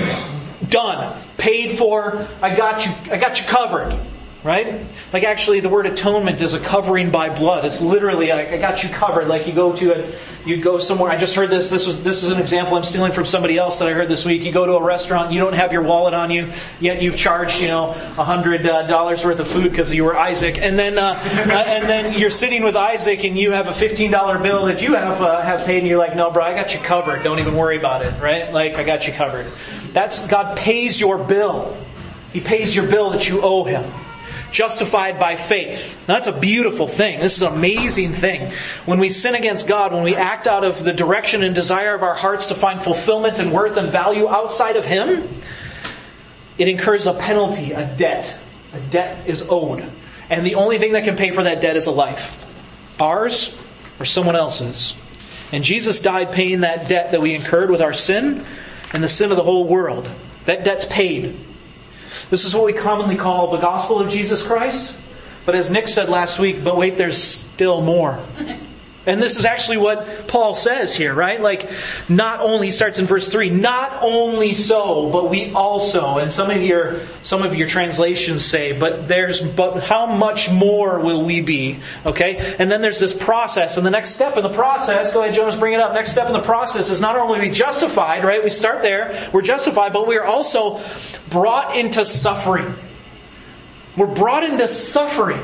[0.68, 3.98] done, paid for, I got you, I got you covered
[4.44, 4.86] right?
[5.12, 7.64] Like actually, the word atonement is a covering by blood.
[7.64, 9.26] It's literally I, got you covered.
[9.26, 11.10] Like you go to a, you go somewhere.
[11.10, 11.70] I just heard this.
[11.70, 14.26] This was this is an example I'm stealing from somebody else that I heard this
[14.26, 14.42] week.
[14.42, 17.60] You go to a restaurant, you don't have your wallet on you, yet you've charged
[17.60, 20.98] you know a hundred uh, dollars worth of food because you were Isaac, and then
[20.98, 24.66] uh, uh, and then you're sitting with Isaac and you have a fifteen dollar bill
[24.66, 27.22] that you have uh, have paid, and you're like, no, bro, I got you covered.
[27.22, 28.52] Don't even worry about it, right?
[28.52, 29.50] Like I got you covered.
[29.94, 31.74] That's God pays your bill.
[32.34, 33.90] He pays your bill that you owe Him
[34.54, 35.98] justified by faith.
[36.06, 37.18] Now, that's a beautiful thing.
[37.18, 38.52] This is an amazing thing.
[38.86, 42.04] When we sin against God, when we act out of the direction and desire of
[42.04, 45.28] our hearts to find fulfillment and worth and value outside of Him,
[46.56, 48.38] it incurs a penalty, a debt.
[48.72, 49.90] A debt is owed.
[50.30, 52.46] And the only thing that can pay for that debt is a life.
[53.00, 53.54] Ours
[53.98, 54.94] or someone else's.
[55.50, 58.46] And Jesus died paying that debt that we incurred with our sin
[58.92, 60.08] and the sin of the whole world.
[60.46, 61.38] That debt's paid.
[62.30, 64.96] This is what we commonly call the gospel of Jesus Christ.
[65.44, 68.18] But as Nick said last week, but wait, there's still more.
[69.06, 71.40] And this is actually what Paul says here, right?
[71.40, 71.70] Like,
[72.08, 76.50] not only, he starts in verse 3, not only so, but we also, and some
[76.50, 81.42] of your, some of your translations say, but there's, but how much more will we
[81.42, 81.80] be?
[82.06, 82.56] Okay?
[82.58, 85.56] And then there's this process, and the next step in the process, go ahead Jonas,
[85.56, 88.42] bring it up, next step in the process is not only we justified, right?
[88.42, 90.82] We start there, we're justified, but we are also
[91.28, 92.74] brought into suffering.
[93.96, 95.42] We're brought into suffering,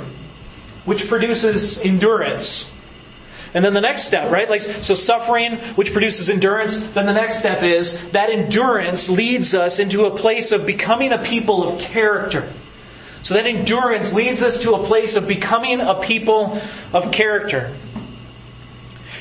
[0.85, 2.70] which produces endurance.
[3.53, 4.49] And then the next step, right?
[4.49, 9.79] Like, so suffering, which produces endurance, then the next step is that endurance leads us
[9.79, 12.53] into a place of becoming a people of character.
[13.23, 16.61] So that endurance leads us to a place of becoming a people
[16.93, 17.75] of character.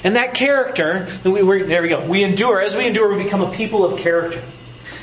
[0.04, 2.06] And that character, we, there we go.
[2.06, 2.62] We endure.
[2.62, 4.42] As we endure, we become a people of character.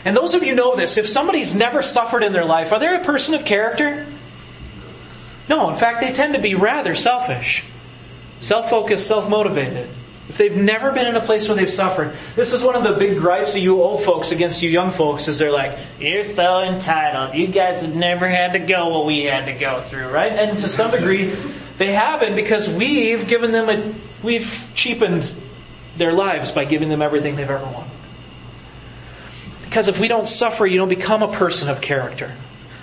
[0.04, 0.96] And those of you know this.
[0.96, 4.06] If somebody's never suffered in their life, are they a person of character?
[5.48, 7.64] No, in fact, they tend to be rather selfish,
[8.40, 9.88] self-focused, self-motivated.
[10.28, 12.94] If they've never been in a place where they've suffered, this is one of the
[12.94, 16.62] big gripes of you old folks against you young folks is they're like, you're so
[16.62, 17.36] entitled.
[17.36, 20.32] You guys have never had to go what we had to go through, right?
[20.32, 21.32] And to some degree,
[21.78, 23.94] they haven't because we've given them a,
[24.24, 25.28] we've cheapened
[25.96, 27.92] their lives by giving them everything they've ever wanted.
[29.64, 32.32] Because if we don't suffer, you don't become a person of character.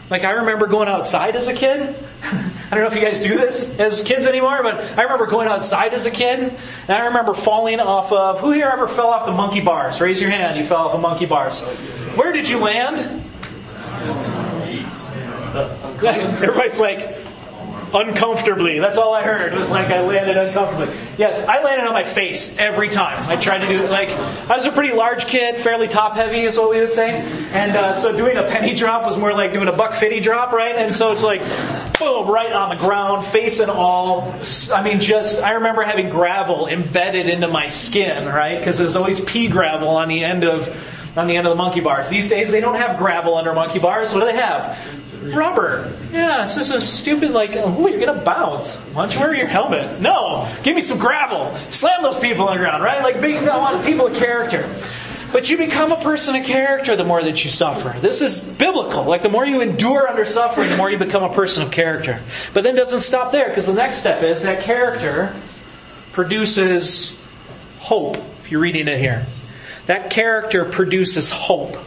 [0.10, 1.96] Like I remember going outside as a kid.
[2.74, 5.48] I don't know if you guys do this as kids anymore, but I remember going
[5.48, 8.40] outside as a kid, and I remember falling off of.
[8.40, 10.02] Who here ever fell off the monkey bars?
[10.02, 10.58] Raise your hand.
[10.58, 11.62] You fell off the monkey bars.
[12.16, 12.98] Where did you land?
[16.04, 17.23] Everybody's like,
[17.94, 18.80] uncomfortably.
[18.80, 19.54] That's all I heard.
[19.54, 20.96] It was like I landed uncomfortably.
[21.18, 23.30] Yes, I landed on my face every time.
[23.30, 26.58] I tried to do like I was a pretty large kid, fairly top heavy is
[26.58, 29.68] what we would say, and uh, so doing a penny drop was more like doing
[29.68, 30.76] a buck fifty drop, right?
[30.76, 31.42] And so it's like
[32.00, 34.34] boom, right on the ground, face and all.
[34.74, 38.58] I mean, just I remember having gravel embedded into my skin, right?
[38.58, 40.68] Because there was always pea gravel on the end of
[41.16, 42.10] on the end of the monkey bars.
[42.10, 44.14] These days they don't have gravel under monkey bars.
[44.14, 44.78] What do they have?
[45.32, 45.94] Rubber.
[46.12, 48.76] Yeah, it's just a stupid like, oh, you're gonna bounce.
[48.76, 50.02] Why don't you wear your helmet?
[50.02, 51.58] No, give me some gravel.
[51.70, 53.02] Slam those people on the ground, right?
[53.04, 54.70] Like, big, I want people of character.
[55.34, 58.00] But you become a person of character the more that you suffer.
[58.00, 59.06] This is biblical.
[59.06, 62.22] Like the more you endure under suffering, the more you become a person of character.
[62.54, 65.36] But then doesn't stop there because the next step is that character
[66.12, 67.20] produces
[67.80, 68.18] hope.
[68.44, 69.26] If you're reading it here.
[69.88, 71.78] That character produces hope.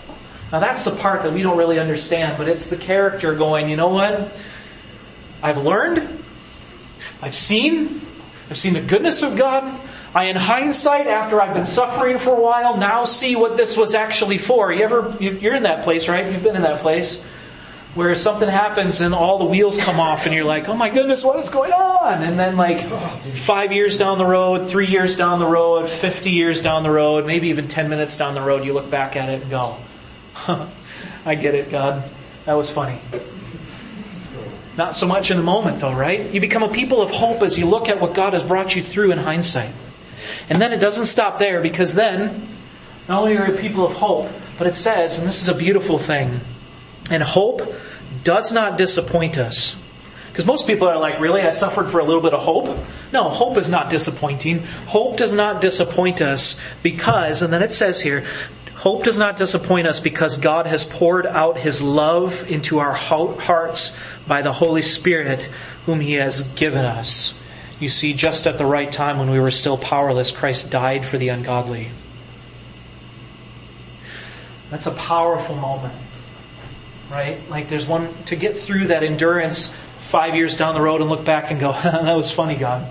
[0.53, 3.77] Now that's the part that we don't really understand, but it's the character going, you
[3.77, 4.33] know what?
[5.43, 6.23] I've learned,
[7.21, 8.01] I've seen,
[8.49, 9.81] I've seen the goodness of God.
[10.15, 13.93] I, in hindsight, after I've been suffering for a while, now see what this was
[13.93, 14.73] actually for.
[14.73, 16.31] You ever, you're in that place, right?
[16.33, 17.23] You've been in that place
[17.97, 21.25] where something happens and all the wheels come off and you're like, oh my goodness,
[21.25, 22.23] what is going on?
[22.23, 22.87] And then like
[23.39, 27.27] five years down the road, three years down the road, 50 years down the road,
[27.27, 29.79] maybe even 10 minutes down the road, you look back at it and go,
[31.25, 32.09] I get it, God.
[32.45, 33.01] That was funny.
[34.77, 36.31] Not so much in the moment though, right?
[36.33, 38.83] You become a people of hope as you look at what God has brought you
[38.83, 39.73] through in hindsight.
[40.49, 42.49] And then it doesn't stop there because then,
[43.09, 45.55] not only are you a people of hope, but it says, and this is a
[45.55, 46.41] beautiful thing,
[47.11, 47.63] and hope
[48.23, 49.77] does not disappoint us.
[50.29, 51.41] Because most people are like, really?
[51.41, 52.77] I suffered for a little bit of hope?
[53.13, 54.65] No, hope is not disappointing.
[54.87, 58.27] Hope does not disappoint us because, and then it says here,
[58.87, 63.97] Hope does not disappoint us because God has poured out His love into our hearts
[64.29, 65.41] by the Holy Spirit
[65.87, 67.35] whom He has given us.
[67.81, 71.19] You see, just at the right time when we were still powerless, Christ died for
[71.19, 71.89] the ungodly.
[74.71, 76.01] That's a powerful moment,
[77.11, 77.41] right?
[77.51, 79.75] Like there's one, to get through that endurance
[80.11, 82.89] five years down the road and look back and go, that was funny, God.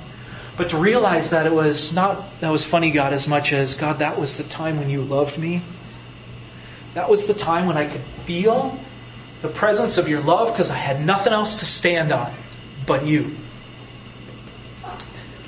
[0.58, 4.00] But to realize that it was not, that was funny, God, as much as, God,
[4.00, 5.62] that was the time when you loved me
[6.96, 8.80] that was the time when I could feel
[9.42, 12.34] the presence of your love because I had nothing else to stand on
[12.88, 13.36] but you.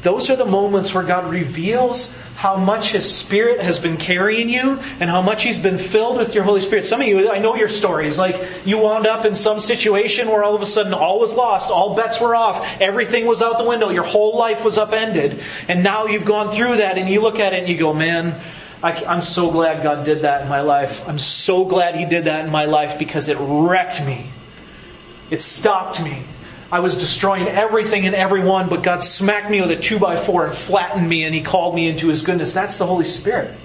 [0.01, 4.79] Those are the moments where God reveals how much His Spirit has been carrying you
[4.99, 6.85] and how much He's been filled with your Holy Spirit.
[6.85, 8.19] Some of you, I know your stories.
[8.19, 11.71] Like, you wound up in some situation where all of a sudden all was lost,
[11.71, 15.81] all bets were off, everything was out the window, your whole life was upended, and
[15.83, 18.39] now you've gone through that and you look at it and you go, man,
[18.83, 21.07] I, am so glad God did that in my life.
[21.07, 24.29] I'm so glad He did that in my life because it wrecked me.
[25.29, 26.23] It stopped me.
[26.71, 30.45] I was destroying everything and everyone, but God smacked me with a two by four
[30.45, 32.53] and flattened me and He called me into His goodness.
[32.53, 33.57] That's the Holy Spirit.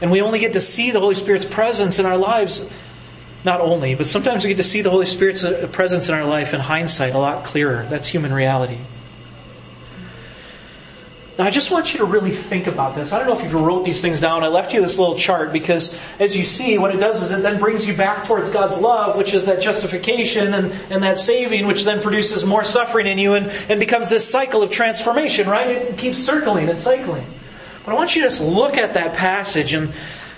[0.00, 2.68] And we only get to see the Holy Spirit's presence in our lives,
[3.44, 6.24] not only, but sometimes we get to see the Holy Spirit's uh, presence in our
[6.24, 7.86] life in hindsight a lot clearer.
[7.90, 8.78] That's human reality.
[11.38, 13.12] Now I just want you to really think about this.
[13.12, 14.44] I don't know if you wrote these things down.
[14.44, 17.42] I left you this little chart because as you see, what it does is it
[17.42, 21.66] then brings you back towards God's love, which is that justification and, and that saving,
[21.66, 25.68] which then produces more suffering in you and, and becomes this cycle of transformation, right?
[25.68, 27.26] It keeps circling and cycling.
[27.86, 29.92] But I want you to just look at that passage and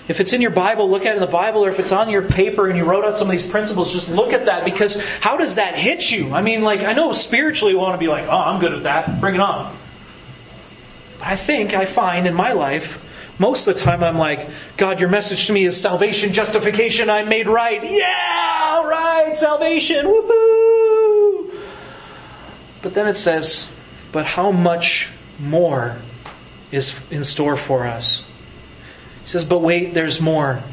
[0.07, 2.09] if it's in your Bible, look at it in the Bible, or if it's on
[2.09, 5.01] your paper and you wrote out some of these principles, just look at that because
[5.19, 6.31] how does that hit you?
[6.31, 8.83] I mean, like, I know spiritually we want to be like, oh, I'm good at
[8.83, 9.75] that, bring it on.
[11.21, 13.01] I think I find in my life,
[13.37, 17.27] most of the time I'm like, God, your message to me is salvation, justification, I'm
[17.27, 17.83] made right.
[17.83, 21.51] Yeah, all right, salvation, woohoo!
[22.81, 23.67] But then it says,
[24.11, 25.09] but how much
[25.39, 25.97] more
[26.71, 28.23] is in store for us?
[29.23, 30.63] He says, but wait, there's more.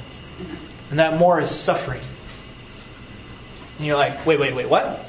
[0.90, 2.02] And that more is suffering.
[3.78, 5.04] And you're like, wait, wait, wait, what?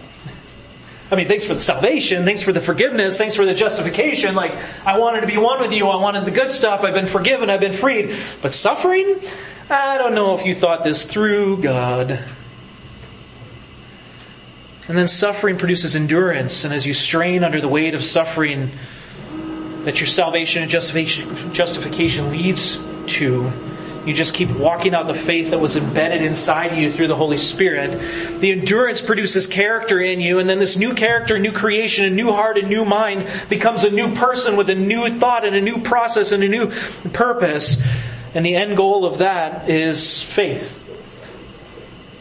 [1.13, 4.33] I mean, thanks for the salvation, thanks for the forgiveness, thanks for the justification.
[4.33, 7.05] Like, I wanted to be one with you, I wanted the good stuff, I've been
[7.05, 8.17] forgiven, I've been freed.
[8.41, 9.21] But suffering?
[9.69, 12.19] I don't know if you thought this through, God.
[14.87, 18.71] And then suffering produces endurance, and as you strain under the weight of suffering
[19.83, 22.79] that your salvation and justification, leads
[23.13, 23.51] to,
[24.05, 27.37] you just keep walking out the faith that was embedded inside you through the Holy
[27.37, 28.39] Spirit.
[28.39, 32.31] The endurance produces character in you, and then this new character, new creation, a new
[32.31, 35.81] heart, a new mind becomes a new person with a new thought and a new
[35.81, 36.71] process and a new
[37.11, 37.81] purpose.
[38.33, 40.79] And the end goal of that is faith.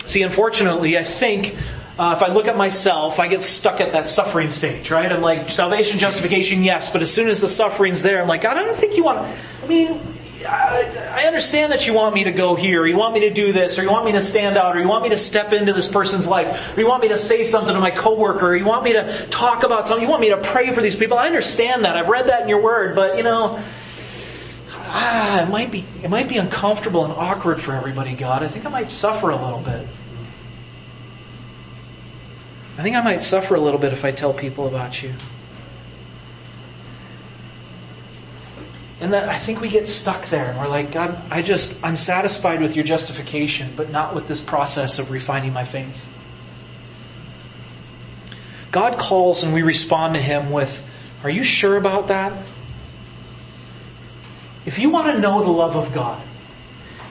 [0.07, 1.57] See, unfortunately, I think
[1.99, 5.11] uh, if I look at myself, I get stuck at that suffering stage, right?
[5.11, 8.57] I'm like, salvation, justification, yes, but as soon as the suffering's there, I'm like, God,
[8.57, 9.18] I don't think you want,
[9.62, 10.01] I mean,
[10.47, 13.53] I understand that you want me to go here, or you want me to do
[13.53, 15.72] this, or you want me to stand out, or you want me to step into
[15.72, 18.64] this person's life, or you want me to say something to my coworker, or you
[18.64, 21.18] want me to talk about something, you want me to pray for these people.
[21.18, 21.97] I understand that.
[21.97, 23.62] I've read that in your word, but you know,
[24.70, 28.43] ah, it might be, it might be uncomfortable and awkward for everybody, God.
[28.43, 29.86] I think I might suffer a little bit.
[32.78, 35.14] I think I might suffer a little bit if I tell people about you.
[39.03, 41.97] And that I think we get stuck there and we're like, God, I just, I'm
[41.97, 46.07] satisfied with your justification, but not with this process of refining my faith.
[48.71, 50.85] God calls and we respond to Him with,
[51.25, 52.47] Are you sure about that?
[54.65, 56.23] If you want to know the love of God,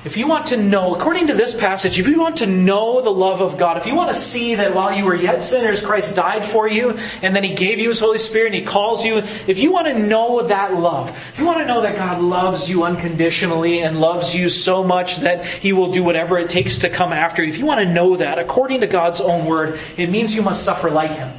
[0.04, 3.12] if you want to know, according to this passage, if you want to know the
[3.12, 6.16] love of God, if you want to see that while you were yet sinners, Christ
[6.16, 9.18] died for you, and then He gave you His Holy Spirit and He calls you,
[9.18, 12.68] if you want to know that love, if you want to know that God loves
[12.68, 16.90] you unconditionally and loves you so much that He will do whatever it takes to
[16.90, 20.10] come after you, if you want to know that, according to God's own word, it
[20.10, 21.32] means you must suffer like Him.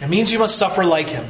[0.00, 1.28] It means you must suffer like Him.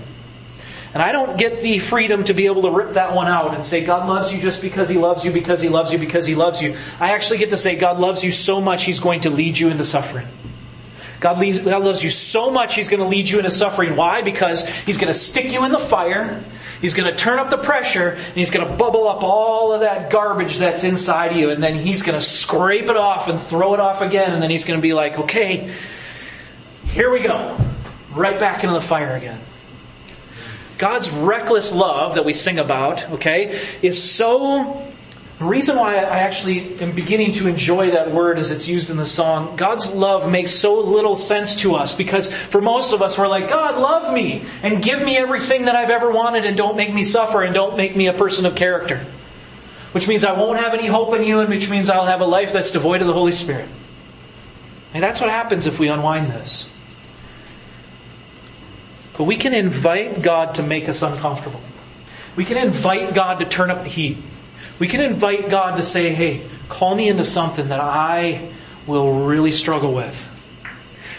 [0.94, 3.64] And I don't get the freedom to be able to rip that one out and
[3.64, 6.34] say, God loves you just because He loves you, because He loves you, because He
[6.34, 6.76] loves you.
[7.00, 9.68] I actually get to say, God loves you so much, He's going to lead you
[9.68, 10.28] into suffering.
[11.18, 13.96] God, leads, God loves you so much, He's going to lead you into suffering.
[13.96, 14.20] Why?
[14.20, 16.42] Because He's going to stick you in the fire,
[16.82, 19.80] He's going to turn up the pressure, and He's going to bubble up all of
[19.80, 23.72] that garbage that's inside you, and then He's going to scrape it off and throw
[23.72, 25.72] it off again, and then He's going to be like, okay,
[26.88, 27.56] here we go.
[28.10, 29.40] Right back into the fire again.
[30.82, 34.84] God's reckless love that we sing about, okay, is so
[35.38, 38.96] the reason why I actually am beginning to enjoy that word as it's used in
[38.96, 43.16] the song, God's love makes so little sense to us because for most of us
[43.16, 46.76] we're like, God, love me and give me everything that I've ever wanted and don't
[46.76, 49.06] make me suffer and don't make me a person of character.
[49.92, 52.26] Which means I won't have any hope in you and which means I'll have a
[52.26, 53.68] life that's devoid of the Holy Spirit.
[54.94, 56.71] And that's what happens if we unwind this.
[59.16, 61.60] But we can invite God to make us uncomfortable.
[62.36, 64.18] We can invite God to turn up the heat.
[64.78, 68.52] We can invite God to say, hey, call me into something that I
[68.86, 70.28] will really struggle with.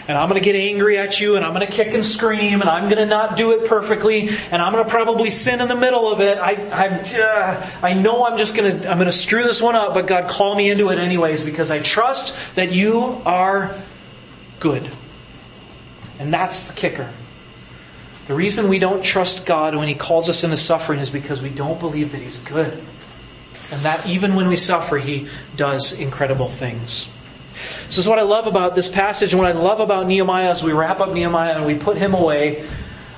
[0.06, 2.60] And I'm going to get angry at you and I'm going to kick and scream
[2.60, 5.68] and I'm going to not do it perfectly and I'm going to probably sin in
[5.68, 6.36] the middle of it.
[6.36, 9.94] I, uh, I know I'm just going to, I'm going to screw this one up,
[9.94, 13.74] but God call me into it anyways because I trust that you are
[14.60, 14.90] good.
[16.18, 17.10] And that's the kicker.
[18.26, 21.50] The reason we don't trust God when He calls us into suffering is because we
[21.50, 22.82] don't believe that He's good.
[23.70, 27.06] And that even when we suffer, He does incredible things.
[27.86, 30.62] This is what I love about this passage and what I love about Nehemiah as
[30.62, 32.66] we wrap up Nehemiah and we put him away.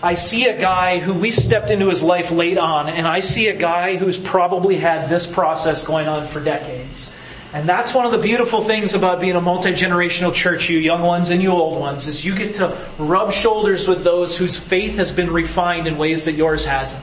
[0.02, 3.48] I see a guy who we stepped into his life late on, and I see
[3.48, 7.12] a guy who's probably had this process going on for decades.
[7.57, 11.30] And that's one of the beautiful things about being a multi-generational church, you young ones
[11.30, 15.11] and you old ones, is you get to rub shoulders with those whose faith has
[15.11, 17.02] been refined in ways that yours hasn't.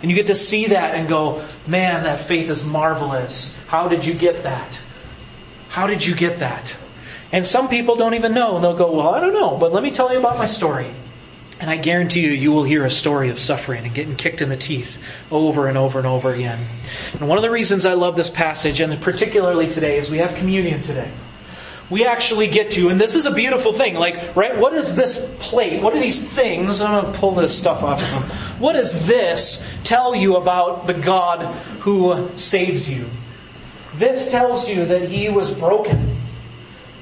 [0.00, 3.54] And you get to see that and go, man, that faith is marvelous.
[3.66, 4.80] How did you get that?
[5.68, 6.74] How did you get that?
[7.30, 8.54] And some people don't even know.
[8.54, 10.90] And they'll go, well, I don't know, but let me tell you about my story.
[11.58, 14.50] And I guarantee you, you will hear a story of suffering and getting kicked in
[14.50, 14.98] the teeth
[15.30, 16.58] over and over and over again.
[17.14, 20.34] And one of the reasons I love this passage, and particularly today, is we have
[20.34, 21.10] communion today.
[21.88, 25.32] We actually get to, and this is a beautiful thing, like, right, what is this
[25.38, 25.80] plate?
[25.80, 26.80] What are these things?
[26.80, 28.38] I'm going to pull this stuff off of them.
[28.58, 31.42] What does this tell you about the God
[31.80, 33.08] who saves you?
[33.94, 36.16] This tells you that He was broken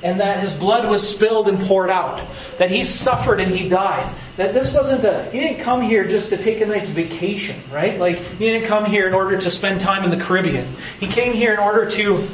[0.05, 2.23] and that his blood was spilled and poured out,
[2.59, 4.15] that he suffered and he died.
[4.37, 7.99] That this wasn't a, he didn't come here just to take a nice vacation, right?
[7.99, 10.69] Like, he didn't come here in order to spend time in the Caribbean.
[11.01, 12.29] He came here in order to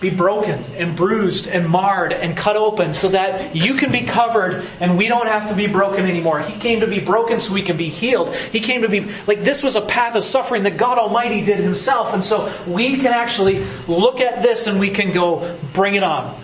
[0.00, 4.66] be broken and bruised and marred and cut open so that you can be covered
[4.80, 6.40] and we don't have to be broken anymore.
[6.40, 8.34] He came to be broken so we can be healed.
[8.34, 11.60] He came to be, like this was a path of suffering that God Almighty did
[11.60, 12.12] himself.
[12.12, 16.42] And so we can actually look at this and we can go, bring it on.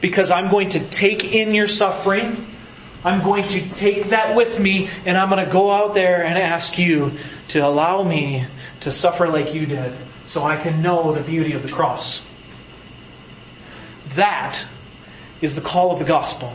[0.00, 2.46] Because I'm going to take in your suffering.
[3.04, 6.38] I'm going to take that with me and I'm going to go out there and
[6.38, 7.12] ask you
[7.48, 8.46] to allow me
[8.80, 9.94] to suffer like you did
[10.26, 12.26] so I can know the beauty of the cross.
[14.14, 14.62] That
[15.40, 16.54] is the call of the gospel.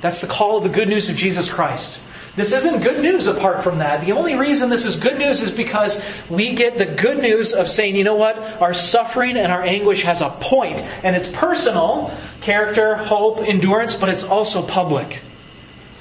[0.00, 2.00] That's the call of the good news of Jesus Christ.
[2.36, 4.04] This isn't good news apart from that.
[4.04, 7.68] The only reason this is good news is because we get the good news of
[7.68, 8.38] saying, you know what?
[8.60, 14.08] Our suffering and our anguish has a point, and it's personal, character, hope, endurance, but
[14.08, 15.20] it's also public.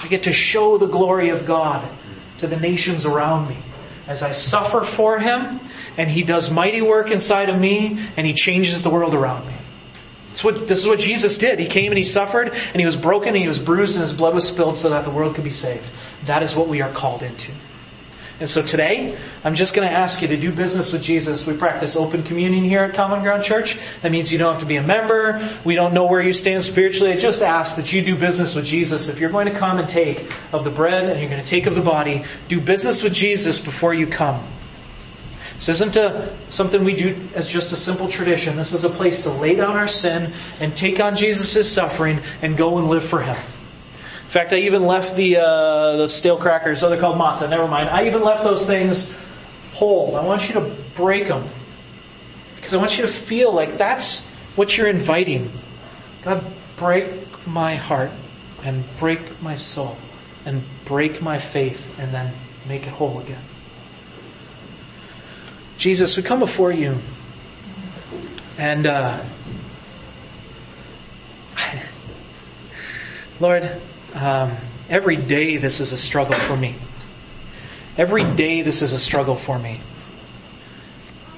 [0.02, 1.88] I get to show the glory of God
[2.40, 3.58] to the nations around me
[4.08, 5.60] as I suffer for Him,
[5.98, 9.54] and He does mighty work inside of me, and He changes the world around me.
[10.44, 11.60] What, this is what Jesus did.
[11.60, 14.14] He came and he suffered and he was broken and he was bruised and his
[14.14, 15.88] blood was spilled so that the world could be saved.
[16.26, 17.52] That is what we are called into.
[18.40, 21.46] And so today, I'm just going to ask you to do business with Jesus.
[21.46, 23.78] We practice open communion here at Common Ground Church.
[24.02, 25.58] That means you don't have to be a member.
[25.66, 27.12] We don't know where you stand spiritually.
[27.12, 29.10] I just ask that you do business with Jesus.
[29.10, 31.66] If you're going to come and take of the bread and you're going to take
[31.66, 34.48] of the body, do business with Jesus before you come.
[35.60, 38.56] This isn't a, something we do as just a simple tradition.
[38.56, 40.32] This is a place to lay down our sin
[40.62, 43.36] and take on Jesus' suffering and go and live for Him.
[43.36, 47.68] In fact, I even left the, uh, the stale crackers, oh, they're called matzah, never
[47.68, 47.90] mind.
[47.90, 49.14] I even left those things
[49.74, 50.16] whole.
[50.16, 51.46] I want you to break them.
[52.56, 54.24] Because I want you to feel like that's
[54.56, 55.52] what you're inviting.
[56.24, 56.46] God,
[56.78, 57.12] break
[57.46, 58.12] my heart
[58.64, 59.98] and break my soul
[60.46, 62.34] and break my faith and then
[62.66, 63.44] make it whole again.
[65.80, 67.00] Jesus, we come before you.
[68.58, 69.24] And, uh,
[73.40, 73.72] Lord,
[74.14, 74.58] um,
[74.90, 76.76] every day this is a struggle for me.
[77.98, 79.80] Every day this is a struggle for me.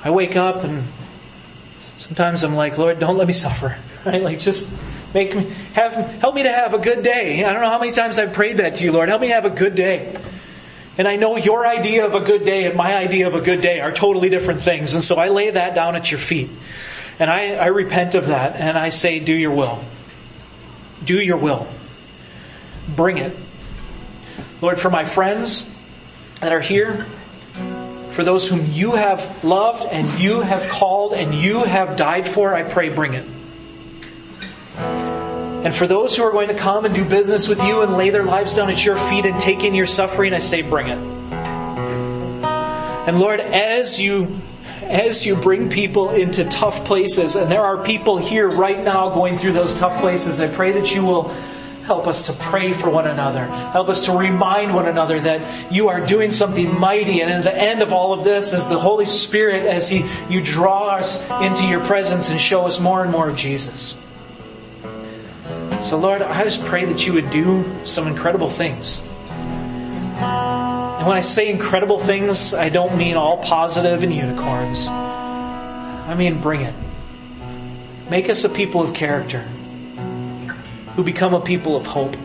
[0.03, 0.87] I wake up and
[1.99, 3.77] sometimes I'm like, Lord, don't let me suffer.
[4.03, 4.23] Right?
[4.23, 4.67] Like just
[5.13, 7.45] make me, have, help me to have a good day.
[7.45, 9.07] I don't know how many times I've prayed that to you, Lord.
[9.07, 10.19] Help me have a good day.
[11.01, 13.59] And I know your idea of a good day and my idea of a good
[13.59, 14.93] day are totally different things.
[14.93, 16.51] And so I lay that down at your feet.
[17.17, 19.83] And I, I repent of that and I say, do your will.
[21.03, 21.67] Do your will.
[22.95, 23.35] Bring it.
[24.61, 25.67] Lord, for my friends
[26.39, 27.07] that are here,
[28.11, 32.53] for those whom you have loved and you have called and you have died for,
[32.53, 33.25] I pray bring it.
[35.63, 38.09] And for those who are going to come and do business with you and lay
[38.09, 40.97] their lives down at your feet and take in your suffering, I say bring it.
[43.07, 44.41] And Lord, as you
[44.81, 49.39] as you bring people into tough places, and there are people here right now going
[49.39, 51.29] through those tough places, I pray that you will
[51.83, 53.45] help us to pray for one another.
[53.45, 57.21] Help us to remind one another that you are doing something mighty.
[57.21, 60.41] And at the end of all of this is the Holy Spirit as He, you
[60.41, 63.95] draw us into your presence and show us more and more of Jesus.
[65.81, 69.01] So Lord, I just pray that you would do some incredible things.
[69.01, 74.87] And when I say incredible things, I don't mean all positive and unicorns.
[74.87, 76.75] I mean bring it.
[78.11, 79.41] Make us a people of character
[80.95, 82.15] who become a people of hope.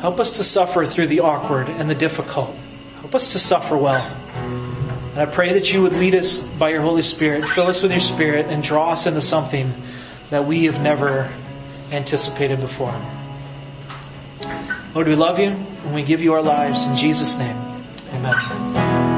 [0.00, 2.54] Help us to suffer through the awkward and the difficult.
[3.00, 4.04] Help us to suffer well.
[4.34, 7.90] And I pray that you would lead us by your Holy Spirit, fill us with
[7.90, 9.72] your Spirit, and draw us into something
[10.28, 11.32] that we have never
[11.92, 12.94] anticipated before.
[14.94, 17.56] Lord, we love you and we give you our lives in Jesus' name.
[18.12, 19.08] Amen.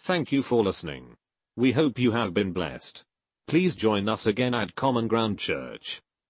[0.00, 1.16] Thank you for listening.
[1.56, 3.04] We hope you have been blessed.
[3.46, 6.02] Please join us again at Common Ground Church.